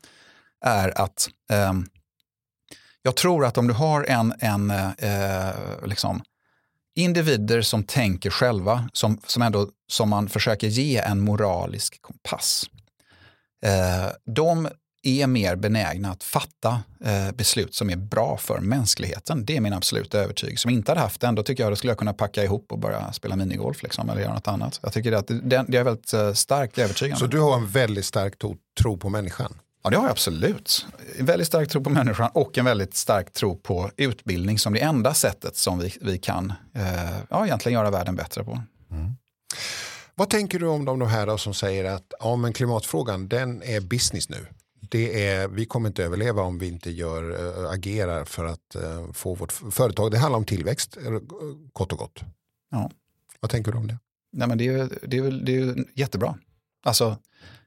är 0.66 1.02
att 1.02 1.30
eh, 1.52 1.74
jag 3.02 3.16
tror 3.16 3.46
att 3.46 3.58
om 3.58 3.68
du 3.68 3.74
har 3.74 4.04
en, 4.04 4.34
en 4.40 4.72
eh, 4.98 5.86
liksom, 5.86 6.22
individer 6.96 7.62
som 7.62 7.84
tänker 7.84 8.30
själva, 8.30 8.90
som, 8.94 9.22
som, 9.26 9.42
ändå, 9.42 9.70
som 9.88 10.10
man 10.10 10.30
försöker 10.30 10.68
ge 10.68 10.98
en 10.98 11.20
moralisk 11.20 12.02
kompass. 12.02 12.70
Eh, 13.66 14.12
de 14.36 14.68
är 15.04 15.28
mer 15.28 15.56
benägna 15.56 16.12
att 16.12 16.24
fatta 16.24 16.80
eh, 17.06 17.32
beslut 17.32 17.76
som 17.76 17.90
är 17.90 17.96
bra 17.96 18.38
för 18.38 18.60
mänskligheten. 18.60 19.46
Det 19.46 19.58
är 19.58 19.62
min 19.62 19.74
absoluta 19.74 20.20
övertygelse. 20.20 20.62
Som 20.62 20.72
inte 20.72 20.92
hade 20.92 21.02
haft 21.02 21.22
den, 21.22 21.36
då 21.36 21.44
tycker 21.44 21.64
jag 21.64 21.72
att 21.72 21.78
skulle 21.78 21.92
jag 21.92 21.98
kunna 21.98 22.14
packa 22.14 22.44
ihop 22.44 22.72
och 22.72 22.80
börja 22.80 23.14
spela 23.14 23.36
minigolf 23.36 23.84
liksom, 23.84 24.10
eller 24.10 24.22
göra 24.22 24.34
något 24.34 24.48
annat. 24.48 24.80
Jag 24.84 24.94
tycker 24.94 25.12
att 25.12 25.28
det, 25.28 25.42
det, 25.42 25.66
det 25.68 25.78
är 25.78 25.84
väldigt 25.84 26.14
eh, 26.14 26.34
starkt 26.34 26.78
övertygande. 26.78 27.20
Så 27.20 27.28
du 27.28 27.40
har 27.40 27.56
en 27.56 27.68
väldigt 27.68 28.06
stark 28.06 28.34
tro 28.80 28.98
på 28.98 29.10
människan? 29.10 29.54
Ja, 29.84 29.90
det 29.90 29.98
har 29.98 30.04
jag 30.04 30.12
absolut. 30.12 30.86
En 31.20 31.26
väldigt 31.26 31.48
stark 31.48 31.70
tro 31.70 31.84
på 31.84 31.90
människan 31.90 32.30
och 32.34 32.58
en 32.58 32.66
väldigt 32.66 32.96
stark 32.96 33.34
tro 33.34 33.56
på 33.56 33.92
utbildning 33.98 34.60
som 34.60 34.74
det 34.74 34.80
enda 34.80 35.14
sättet 35.14 35.58
som 35.58 35.80
vi, 35.80 35.98
vi 36.02 36.18
kan 36.18 36.54
eh, 36.76 37.18
ja, 37.30 37.46
egentligen 37.46 37.74
göra 37.74 37.92
världen 37.92 38.16
bättre 38.16 38.44
på. 38.44 38.62
Mm. 38.92 39.16
Vad 40.16 40.30
tänker 40.30 40.60
du 40.60 40.68
om 40.68 40.86
de 40.86 41.02
här 41.02 41.38
som 41.38 41.54
säger 41.54 41.86
att 41.86 42.14
ja, 42.20 42.36
men 42.36 42.54
klimatfrågan 42.54 43.28
den 43.28 43.64
är 43.64 43.82
business 43.82 44.30
nu? 44.30 44.48
Det 44.90 45.28
är, 45.28 45.48
vi 45.48 45.66
kommer 45.66 45.90
inte 45.90 46.04
överleva 46.04 46.42
om 46.42 46.60
vi 46.60 46.68
inte 46.68 46.92
gör, 46.92 47.32
äh, 47.64 47.72
agerar 47.72 48.26
för 48.26 48.46
att 48.46 48.76
äh, 48.76 49.12
få 49.14 49.36
vårt 49.36 49.52
företag. 49.52 50.12
Det 50.12 50.18
handlar 50.18 50.38
om 50.38 50.46
tillväxt, 50.46 50.98
kort 51.74 51.92
och 51.92 51.98
gott. 51.98 52.20
Ja. 52.72 52.92
Vad 53.40 53.52
tänker 53.52 53.72
du 53.72 53.78
om 53.78 53.88
det? 53.88 53.98
Nej, 54.32 54.48
men 54.48 54.58
det, 54.58 54.68
är, 54.68 54.90
det, 55.02 55.18
är, 55.18 55.32
det 55.32 55.58
är 55.58 55.86
jättebra. 55.94 56.38
Alltså, 56.84 57.18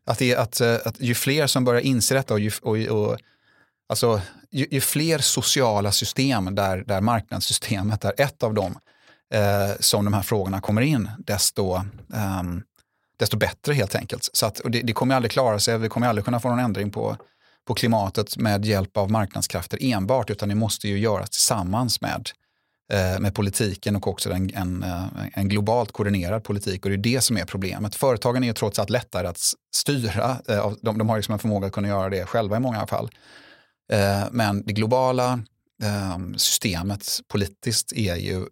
att, 0.04 0.18
det, 0.18 0.36
att, 0.36 0.60
eh, 0.60 0.76
att 0.84 1.00
ju 1.00 1.14
fler 1.14 1.46
som 1.46 1.64
börjar 1.64 1.80
inse 1.80 2.14
detta 2.14 2.34
och, 2.34 2.40
ju, 2.40 2.50
och, 2.62 2.76
och 2.76 3.18
alltså, 3.88 4.20
ju, 4.50 4.66
ju, 4.70 4.80
fler 4.80 5.18
sociala 5.18 5.92
system 5.92 6.54
där, 6.54 6.84
där 6.86 7.00
marknadssystemet 7.00 8.04
är 8.04 8.12
ett 8.16 8.42
av 8.42 8.54
dem 8.54 8.78
eh, 9.34 9.76
som 9.80 10.04
de 10.04 10.14
här 10.14 10.22
frågorna 10.22 10.60
kommer 10.60 10.82
in, 10.82 11.10
desto, 11.18 11.74
eh, 12.14 12.42
desto 13.20 13.36
bättre 13.36 13.74
helt 13.74 13.94
enkelt. 13.94 14.30
Så 14.32 14.46
att, 14.46 14.60
det, 14.64 14.80
det, 14.82 14.92
kommer 14.92 15.14
aldrig 15.14 15.32
klara 15.32 15.58
sig, 15.58 15.78
vi 15.78 15.88
kommer 15.88 16.06
aldrig 16.06 16.24
kunna 16.24 16.40
få 16.40 16.48
någon 16.48 16.58
ändring 16.58 16.90
på, 16.90 17.16
på 17.66 17.74
klimatet 17.74 18.36
med 18.36 18.64
hjälp 18.64 18.96
av 18.96 19.10
marknadskrafter 19.10 19.78
enbart, 19.80 20.30
utan 20.30 20.48
det 20.48 20.54
måste 20.54 20.88
ju 20.88 20.98
göras 20.98 21.30
tillsammans 21.30 22.00
med 22.00 22.30
Eh, 22.92 23.20
med 23.20 23.34
politiken 23.34 23.96
och 23.96 24.06
också 24.06 24.32
en, 24.32 24.54
en, 24.54 24.82
eh, 24.82 25.04
en, 25.32 25.48
globalt 25.48 25.92
koordinerad 25.92 26.44
politik. 26.44 26.84
Och 26.84 26.90
det 26.90 26.94
är 26.94 27.14
det 27.14 27.20
som 27.20 27.36
är 27.36 27.44
problemet. 27.44 27.94
Företagen 27.94 28.42
är 28.42 28.46
ju 28.46 28.52
trots 28.52 28.78
allt 28.78 28.90
lättare 28.90 29.26
att 29.26 29.38
styra. 29.76 30.36
Eh, 30.48 30.72
de, 30.82 30.98
de 30.98 31.08
har 31.08 31.16
liksom 31.16 31.32
en 31.32 31.38
förmåga 31.38 31.66
att 31.66 31.72
kunna 31.72 31.88
göra 31.88 32.08
det 32.08 32.26
själva 32.26 32.56
i 32.56 32.60
många 32.60 32.86
fall. 32.86 33.10
Eh, 33.92 34.24
men 34.30 34.62
det 34.66 34.72
globala 34.72 35.32
eh, 35.82 36.18
systemet 36.36 37.20
politiskt 37.28 37.92
är 37.92 38.16
ju, 38.16 38.46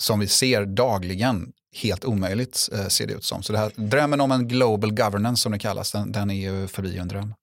som 0.00 0.20
vi 0.20 0.28
ser 0.28 0.64
dagligen, 0.64 1.52
helt 1.74 2.04
omöjligt 2.04 2.56
ser 2.88 3.06
det 3.06 3.14
ut 3.14 3.24
som. 3.24 3.42
Så 3.42 3.52
det 3.52 3.58
här, 3.58 3.72
drömmen 3.76 4.20
om 4.20 4.32
en 4.32 4.48
global 4.48 4.94
governance 4.94 5.42
som 5.42 5.52
det 5.52 5.58
kallas, 5.58 5.92
den, 5.92 6.12
den 6.12 6.30
är 6.30 6.34
ju 6.34 6.68
förbi 6.68 6.98
en 6.98 7.08
dröm. 7.08 7.34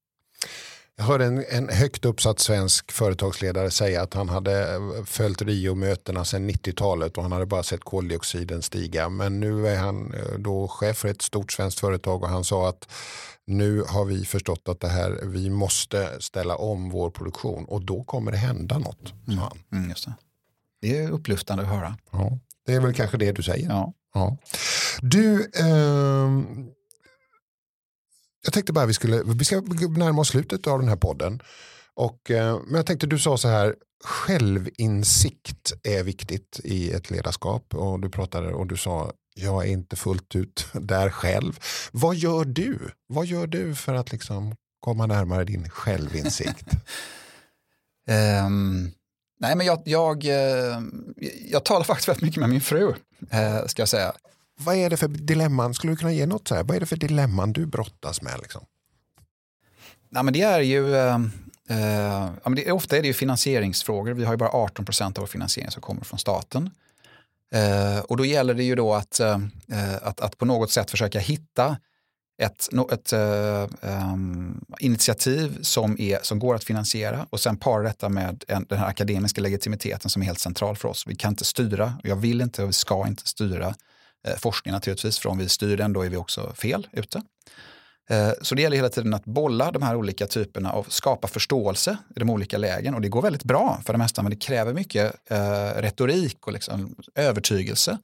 Jag 1.02 1.06
hörde 1.06 1.26
en, 1.26 1.46
en 1.50 1.70
högt 1.70 2.06
uppsatt 2.06 2.40
svensk 2.40 2.92
företagsledare 2.92 3.72
säga 3.72 4.02
att 4.02 4.14
han 4.14 4.30
hade 4.30 4.74
eh, 4.74 5.04
följt 5.06 5.42
Rio-mötena 5.42 6.26
sedan 6.26 6.50
90-talet 6.50 7.18
och 7.18 7.24
han 7.24 7.32
hade 7.32 7.46
bara 7.46 7.64
sett 7.64 7.84
koldioxiden 7.84 8.62
stiga. 8.62 9.10
Men 9.10 9.40
nu 9.40 9.68
är 9.68 9.78
han 9.78 10.14
eh, 10.14 10.40
då 10.40 10.68
chef 10.68 10.98
för 10.98 11.08
ett 11.08 11.22
stort 11.22 11.52
svenskt 11.52 11.80
företag 11.80 12.24
och 12.24 12.30
han 12.30 12.44
sa 12.44 12.70
att 12.70 12.88
nu 13.46 13.84
har 13.88 14.06
vi 14.06 14.26
förstått 14.26 14.70
att 14.70 14.80
det 14.80 14.88
här, 14.88 15.20
vi 15.24 15.50
måste 15.50 16.22
ställa 16.22 16.56
om 16.56 16.90
vår 16.90 17.10
produktion 17.10 17.66
och 17.66 17.86
då 17.86 18.04
kommer 18.04 18.32
det 18.32 18.38
hända 18.38 18.78
något. 18.78 19.14
Mm. 19.28 19.40
Mm, 19.72 19.90
det. 19.90 20.14
det 20.82 20.98
är 20.98 21.12
upplyftande 21.12 21.64
att 21.64 21.70
höra. 21.70 21.98
Ja, 22.12 22.40
det 22.66 22.74
är 22.74 22.80
väl 22.80 22.94
kanske 22.94 23.18
det 23.18 23.32
du 23.32 23.44
säger. 23.44 23.70
Ja 23.70 23.94
ja. 24.14 24.38
Du, 25.02 25.52
eh, 25.56 26.30
jag 28.44 28.54
tänkte 28.54 28.74
bara 28.74 28.86
vi 28.86 28.94
skulle, 28.94 29.24
vi 29.24 29.46
ska 29.46 29.62
närma 29.62 30.22
oss 30.22 30.28
slutet 30.28 30.68
av 30.68 30.80
den 30.80 30.90
här 30.90 30.96
podden. 30.96 31.42
Och, 31.94 32.32
eh, 32.32 32.60
men 32.66 32.76
jag 32.76 32.86
tänkte 32.86 33.08
du 33.08 33.20
sa 33.20 33.38
så 33.38 33.48
här, 33.48 33.76
självinsikt 34.04 35.74
är 35.84 36.04
viktigt 36.04 36.60
i 36.64 36.92
ett 36.92 37.12
ledarskap. 37.12 37.74
Och 37.74 38.00
du 38.00 38.10
pratade 38.10 38.54
och 38.54 38.68
du 38.68 38.78
sa, 38.78 39.12
jag 39.36 39.68
är 39.68 39.72
inte 39.72 39.96
fullt 39.96 40.36
ut 40.36 40.68
där 40.74 41.10
själv. 41.10 41.60
Vad 41.92 42.16
gör 42.16 42.46
du? 42.46 42.80
Vad 43.08 43.26
gör 43.26 43.48
du 43.48 43.76
för 43.76 43.94
att 43.94 44.12
liksom 44.12 44.56
komma 44.80 45.06
närmare 45.06 45.44
din 45.44 45.70
självinsikt? 45.70 46.68
um, 48.48 48.92
nej 49.42 49.56
men 49.56 49.66
jag, 49.66 49.82
jag, 49.86 50.26
eh, 50.26 50.82
jag 51.50 51.66
talar 51.66 51.84
faktiskt 51.84 52.10
väldigt 52.10 52.24
mycket 52.24 52.40
med 52.40 52.50
min 52.50 52.62
fru, 52.62 52.94
eh, 53.30 53.66
ska 53.66 53.82
jag 53.82 53.90
säga. 53.90 54.14
Vad 54.60 54.76
är 54.76 54.90
det 54.90 54.98
för 54.98 55.08
dilemman? 55.08 55.74
Skulle 55.74 55.94
du 55.94 55.98
kunna 55.98 56.12
ge 56.12 56.26
något 56.26 56.48
så 56.48 56.56
här? 56.56 56.64
Vad 56.64 56.76
är 56.76 56.80
det 56.80 56.86
för 56.86 56.96
dilemman 56.96 57.54
du 57.54 57.66
brottas 57.66 58.22
med? 58.22 58.40
Liksom? 58.42 58.62
Ja, 60.10 60.24
men 60.24 60.34
det 60.34 60.42
är 60.42 60.60
ju, 60.60 60.96
eh, 60.96 61.16
eh, 61.70 62.30
ja, 62.44 62.50
men 62.50 62.56
det, 62.56 62.72
ofta 62.72 62.98
är 62.98 63.02
det 63.02 63.08
ju 63.08 63.14
finansieringsfrågor. 63.14 64.14
Vi 64.14 64.26
har 64.26 64.34
ju 64.34 64.38
bara 64.38 64.50
18 64.50 64.86
procent 64.86 65.18
av 65.18 65.22
vår 65.22 65.28
finansiering 65.28 65.72
som 65.72 65.82
kommer 65.82 66.04
från 66.04 66.20
staten. 66.20 66.70
Eh, 67.54 68.00
och 68.00 68.18
då 68.18 68.26
gäller 68.26 68.54
det 68.54 68.64
ju 68.64 68.76
då 68.76 68.94
att, 68.94 69.20
eh, 69.20 69.40
att, 70.02 70.20
att 70.20 70.38
på 70.38 70.46
något 70.46 70.72
sätt 70.72 70.92
försöka 70.92 71.20
hitta 71.20 71.78
ett, 72.38 72.70
ett 72.92 73.14
um, 73.14 74.66
initiativ 74.80 75.58
som, 75.62 75.96
är, 76.00 76.20
som 76.22 76.40
går 76.40 76.56
att 76.56 76.64
finansiera 76.64 77.28
och 77.30 77.40
sen 77.40 77.58
para 77.58 77.84
detta 77.84 78.10
med 78.10 78.44
en, 78.48 78.66
den 78.70 78.78
här 78.78 78.88
akademiska 78.88 79.42
legitimiteten 79.42 80.10
som 80.10 80.22
är 80.22 80.26
helt 80.26 80.40
central 80.40 80.76
för 80.76 80.88
oss. 80.88 81.08
Vi 81.08 81.16
kan 81.16 81.30
inte 81.30 81.46
styra, 81.46 81.94
jag 82.04 82.16
vill 82.16 82.42
inte 82.42 82.64
och 82.64 82.70
vi 82.70 82.74
ska 82.74 83.08
inte 83.08 83.28
styra 83.28 83.76
eh, 84.28 84.36
forskning 84.38 84.74
naturligtvis, 84.74 85.20
för 85.20 85.30
om 85.30 85.38
vi 85.38 85.50
styr 85.50 85.78
den 85.78 85.94
då 85.94 86.02
är 86.02 86.10
vi 86.10 86.18
också 86.18 86.54
fel 86.56 86.88
ute. 86.92 87.22
Eh, 88.10 88.32
så 88.42 88.56
det 88.56 88.62
gäller 88.62 88.78
hela 88.78 88.90
tiden 88.90 89.14
att 89.14 89.26
bolla 89.26 89.72
de 89.72 89.82
här 89.82 89.96
olika 89.96 90.28
typerna 90.28 90.72
av 90.72 90.86
skapa 90.90 91.28
förståelse 91.28 91.98
i 92.16 92.20
de 92.20 92.30
olika 92.30 92.58
lägen. 92.58 92.96
Och 92.96 93.02
det 93.02 93.10
går 93.10 93.22
väldigt 93.22 93.44
bra 93.44 93.82
för 93.86 93.94
det 93.94 94.00
mesta, 94.00 94.24
men 94.24 94.30
det 94.30 94.36
kräver 94.36 94.74
mycket 94.74 95.32
eh, 95.32 95.82
retorik 95.82 96.48
och 96.48 96.54
liksom 96.54 96.96
övertygelse. 97.16 97.98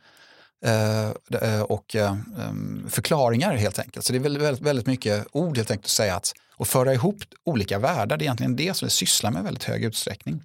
Eh, 0.66 1.10
eh, 1.42 1.62
och 1.62 1.96
eh, 1.96 2.16
ehm, 2.40 2.86
förklaringar 2.90 3.56
helt 3.56 3.80
enkelt. 3.80 4.06
Så 4.06 4.14
det 4.14 4.18
är 4.18 4.38
väldigt, 4.38 4.62
väldigt 4.62 4.88
mycket 4.88 5.28
ord 5.32 5.58
helt 5.58 5.72
enkelt 5.72 5.86
att 5.86 5.92
säga 5.92 6.16
att 6.16 6.34
och 6.56 6.68
föra 6.68 6.94
ihop 6.94 7.16
olika 7.46 7.80
världar, 7.80 8.18
det 8.18 8.24
är 8.24 8.26
egentligen 8.26 8.56
det 8.56 8.74
som 8.74 8.86
vi 8.86 8.90
sysslar 8.90 9.32
med 9.32 9.40
i 9.40 9.44
väldigt 9.44 9.64
hög 9.64 9.84
utsträckning. 9.84 10.44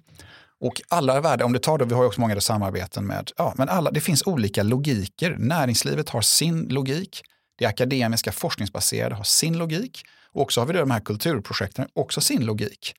Och 0.59 0.81
alla 0.87 1.21
världar, 1.21 1.45
om 1.45 1.53
du 1.53 1.59
tar 1.59 1.77
då, 1.77 1.85
vi 1.85 1.93
har 1.93 2.03
ju 2.03 2.07
också 2.07 2.21
många 2.21 2.41
samarbeten 2.41 3.05
med, 3.05 3.31
ja, 3.37 3.53
men 3.57 3.69
alla, 3.69 3.91
det 3.91 4.01
finns 4.01 4.27
olika 4.27 4.63
logiker. 4.63 5.35
Näringslivet 5.39 6.09
har 6.09 6.21
sin 6.21 6.67
logik, 6.69 7.21
det 7.57 7.65
akademiska 7.65 8.31
forskningsbaserade 8.31 9.15
har 9.15 9.23
sin 9.23 9.57
logik 9.57 10.03
och 10.31 10.41
också 10.41 10.61
har 10.61 10.65
vi 10.65 10.73
de 10.73 10.91
här 10.91 10.99
kulturprojekten 10.99 11.87
också 11.93 12.21
sin 12.21 12.45
logik. 12.45 12.95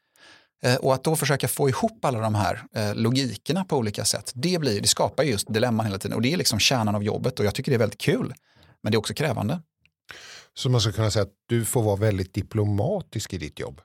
Eh, 0.62 0.76
och 0.76 0.94
att 0.94 1.04
då 1.04 1.16
försöka 1.16 1.48
få 1.48 1.68
ihop 1.68 2.04
alla 2.04 2.18
de 2.18 2.34
här 2.34 2.62
eh, 2.74 2.94
logikerna 2.94 3.64
på 3.64 3.76
olika 3.76 4.04
sätt, 4.04 4.32
det, 4.34 4.60
blir, 4.60 4.80
det 4.80 4.88
skapar 4.88 5.22
just 5.22 5.54
dilemman 5.54 5.86
hela 5.86 5.98
tiden. 5.98 6.16
Och 6.16 6.22
det 6.22 6.32
är 6.32 6.36
liksom 6.36 6.58
kärnan 6.58 6.94
av 6.94 7.04
jobbet 7.04 7.40
och 7.40 7.46
jag 7.46 7.54
tycker 7.54 7.70
det 7.70 7.76
är 7.76 7.78
väldigt 7.78 8.00
kul. 8.00 8.34
Men 8.82 8.92
det 8.92 8.96
är 8.96 8.98
också 8.98 9.14
krävande. 9.14 9.62
Så 10.54 10.70
man 10.70 10.80
ska 10.80 10.92
kunna 10.92 11.10
säga 11.10 11.22
att 11.22 11.34
du 11.48 11.64
får 11.64 11.82
vara 11.82 11.96
väldigt 11.96 12.34
diplomatisk 12.34 13.34
i 13.34 13.38
ditt 13.38 13.60
jobb? 13.60 13.80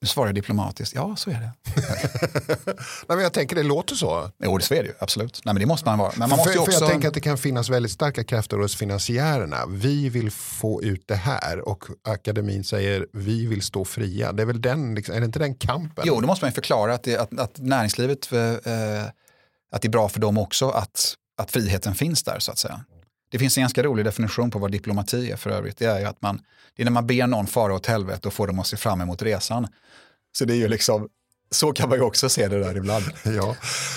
Nu 0.00 0.08
svarar 0.08 0.28
jag 0.28 0.34
diplomatiskt, 0.34 0.94
ja 0.94 1.16
så 1.16 1.30
är 1.30 1.34
det. 1.34 1.50
Nej, 3.08 3.16
men 3.16 3.20
jag 3.20 3.32
tänker 3.32 3.56
det 3.56 3.62
låter 3.62 3.94
så. 3.94 4.30
Jo, 4.38 4.58
det 4.58 4.70
är 4.70 4.82
det 4.82 4.88
ju, 4.88 4.94
absolut. 4.98 5.40
Nej, 5.44 5.54
men 5.54 5.60
det 5.60 5.66
måste 5.66 5.88
man 5.88 5.98
vara. 5.98 6.10
Men 6.16 6.28
man 6.28 6.38
måste 6.38 6.52
för, 6.52 6.60
också... 6.60 6.72
för 6.72 6.80
jag 6.80 6.90
tänker 6.90 7.08
att 7.08 7.14
det 7.14 7.20
kan 7.20 7.38
finnas 7.38 7.68
väldigt 7.68 7.92
starka 7.92 8.24
krafter 8.24 8.56
hos 8.56 8.76
finansiärerna. 8.76 9.66
Vi 9.66 10.08
vill 10.08 10.30
få 10.30 10.82
ut 10.82 11.02
det 11.08 11.14
här 11.14 11.68
och 11.68 11.84
akademin 12.02 12.64
säger 12.64 13.06
vi 13.12 13.46
vill 13.46 13.62
stå 13.62 13.84
fria. 13.84 14.32
Det 14.32 14.42
är 14.42 14.46
väl 14.46 14.60
den, 14.60 14.94
liksom, 14.94 15.14
är 15.14 15.20
det 15.20 15.26
inte 15.26 15.38
den 15.38 15.54
kampen? 15.54 16.04
Jo, 16.06 16.20
då 16.20 16.26
måste 16.26 16.44
man 16.44 16.52
förklara 16.52 16.94
att, 16.94 17.02
det, 17.02 17.16
att, 17.16 17.40
att 17.40 17.58
näringslivet, 17.58 18.32
eh, 18.32 18.52
att 19.72 19.82
det 19.82 19.88
är 19.88 19.90
bra 19.90 20.08
för 20.08 20.20
dem 20.20 20.38
också 20.38 20.68
att, 20.68 21.14
att 21.38 21.50
friheten 21.50 21.94
finns 21.94 22.22
där 22.22 22.38
så 22.38 22.52
att 22.52 22.58
säga. 22.58 22.84
Det 23.36 23.40
finns 23.40 23.58
en 23.58 23.62
ganska 23.62 23.82
rolig 23.82 24.04
definition 24.04 24.50
på 24.50 24.58
vad 24.58 24.72
diplomati 24.72 25.30
är 25.30 25.36
för 25.36 25.50
övrigt. 25.50 25.76
Det 25.76 25.84
är 25.84 25.98
ju 25.98 26.04
att 26.04 26.22
man, 26.22 26.40
det 26.76 26.82
är 26.82 26.84
när 26.84 26.92
man 26.92 27.06
ber 27.06 27.26
någon 27.26 27.46
fara 27.46 27.74
åt 27.74 27.86
helvete 27.86 28.28
och 28.28 28.34
får 28.34 28.46
dem 28.46 28.58
att 28.58 28.66
se 28.66 28.76
fram 28.76 29.00
emot 29.00 29.22
resan. 29.22 29.68
Så 30.38 30.44
det 30.44 30.54
är 30.54 30.56
ju 30.56 30.68
liksom, 30.68 31.08
så 31.50 31.72
kan 31.72 31.88
man 31.88 31.98
ju 31.98 32.04
också 32.04 32.28
se 32.28 32.48
det 32.48 32.58
där 32.60 32.76
ibland. 32.76 33.04
Ja. 33.24 33.56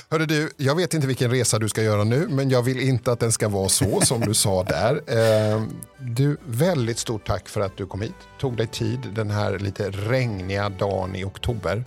Hörde 0.09 0.25
du, 0.25 0.51
jag 0.57 0.75
vet 0.75 0.93
inte 0.93 1.07
vilken 1.07 1.31
resa 1.31 1.59
du 1.59 1.69
ska 1.69 1.83
göra 1.83 2.03
nu, 2.03 2.27
men 2.29 2.49
jag 2.49 2.61
vill 2.61 2.79
inte 2.79 3.11
att 3.11 3.19
den 3.19 3.31
ska 3.31 3.47
vara 3.47 3.69
så 3.69 4.01
som 4.01 4.21
du 4.21 4.33
sa 4.33 4.63
där. 4.63 5.01
Eh, 5.19 5.63
du, 5.97 6.37
väldigt 6.45 6.99
stort 6.99 7.27
tack 7.27 7.49
för 7.49 7.61
att 7.61 7.77
du 7.77 7.85
kom 7.85 8.01
hit, 8.01 8.13
tog 8.39 8.57
dig 8.57 8.67
tid 8.67 8.99
den 9.15 9.31
här 9.31 9.59
lite 9.59 9.89
regniga 9.89 10.69
dagen 10.69 11.15
i 11.15 11.23
oktober. 11.23 11.83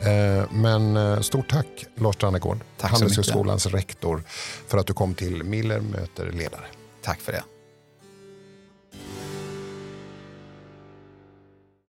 Eh, 0.00 0.52
men 0.52 0.96
eh, 0.96 1.20
stort 1.20 1.50
tack 1.50 1.66
Lars 1.94 2.16
Trannegård, 2.16 2.58
Handelshögskolans 2.80 3.66
rektor, 3.66 4.22
för 4.68 4.78
att 4.78 4.86
du 4.86 4.92
kom 4.92 5.14
till 5.14 5.44
Miller 5.44 5.80
möter 5.80 6.32
ledare. 6.32 6.64
Tack 7.06 7.20
för 7.20 7.32
det. 7.32 7.55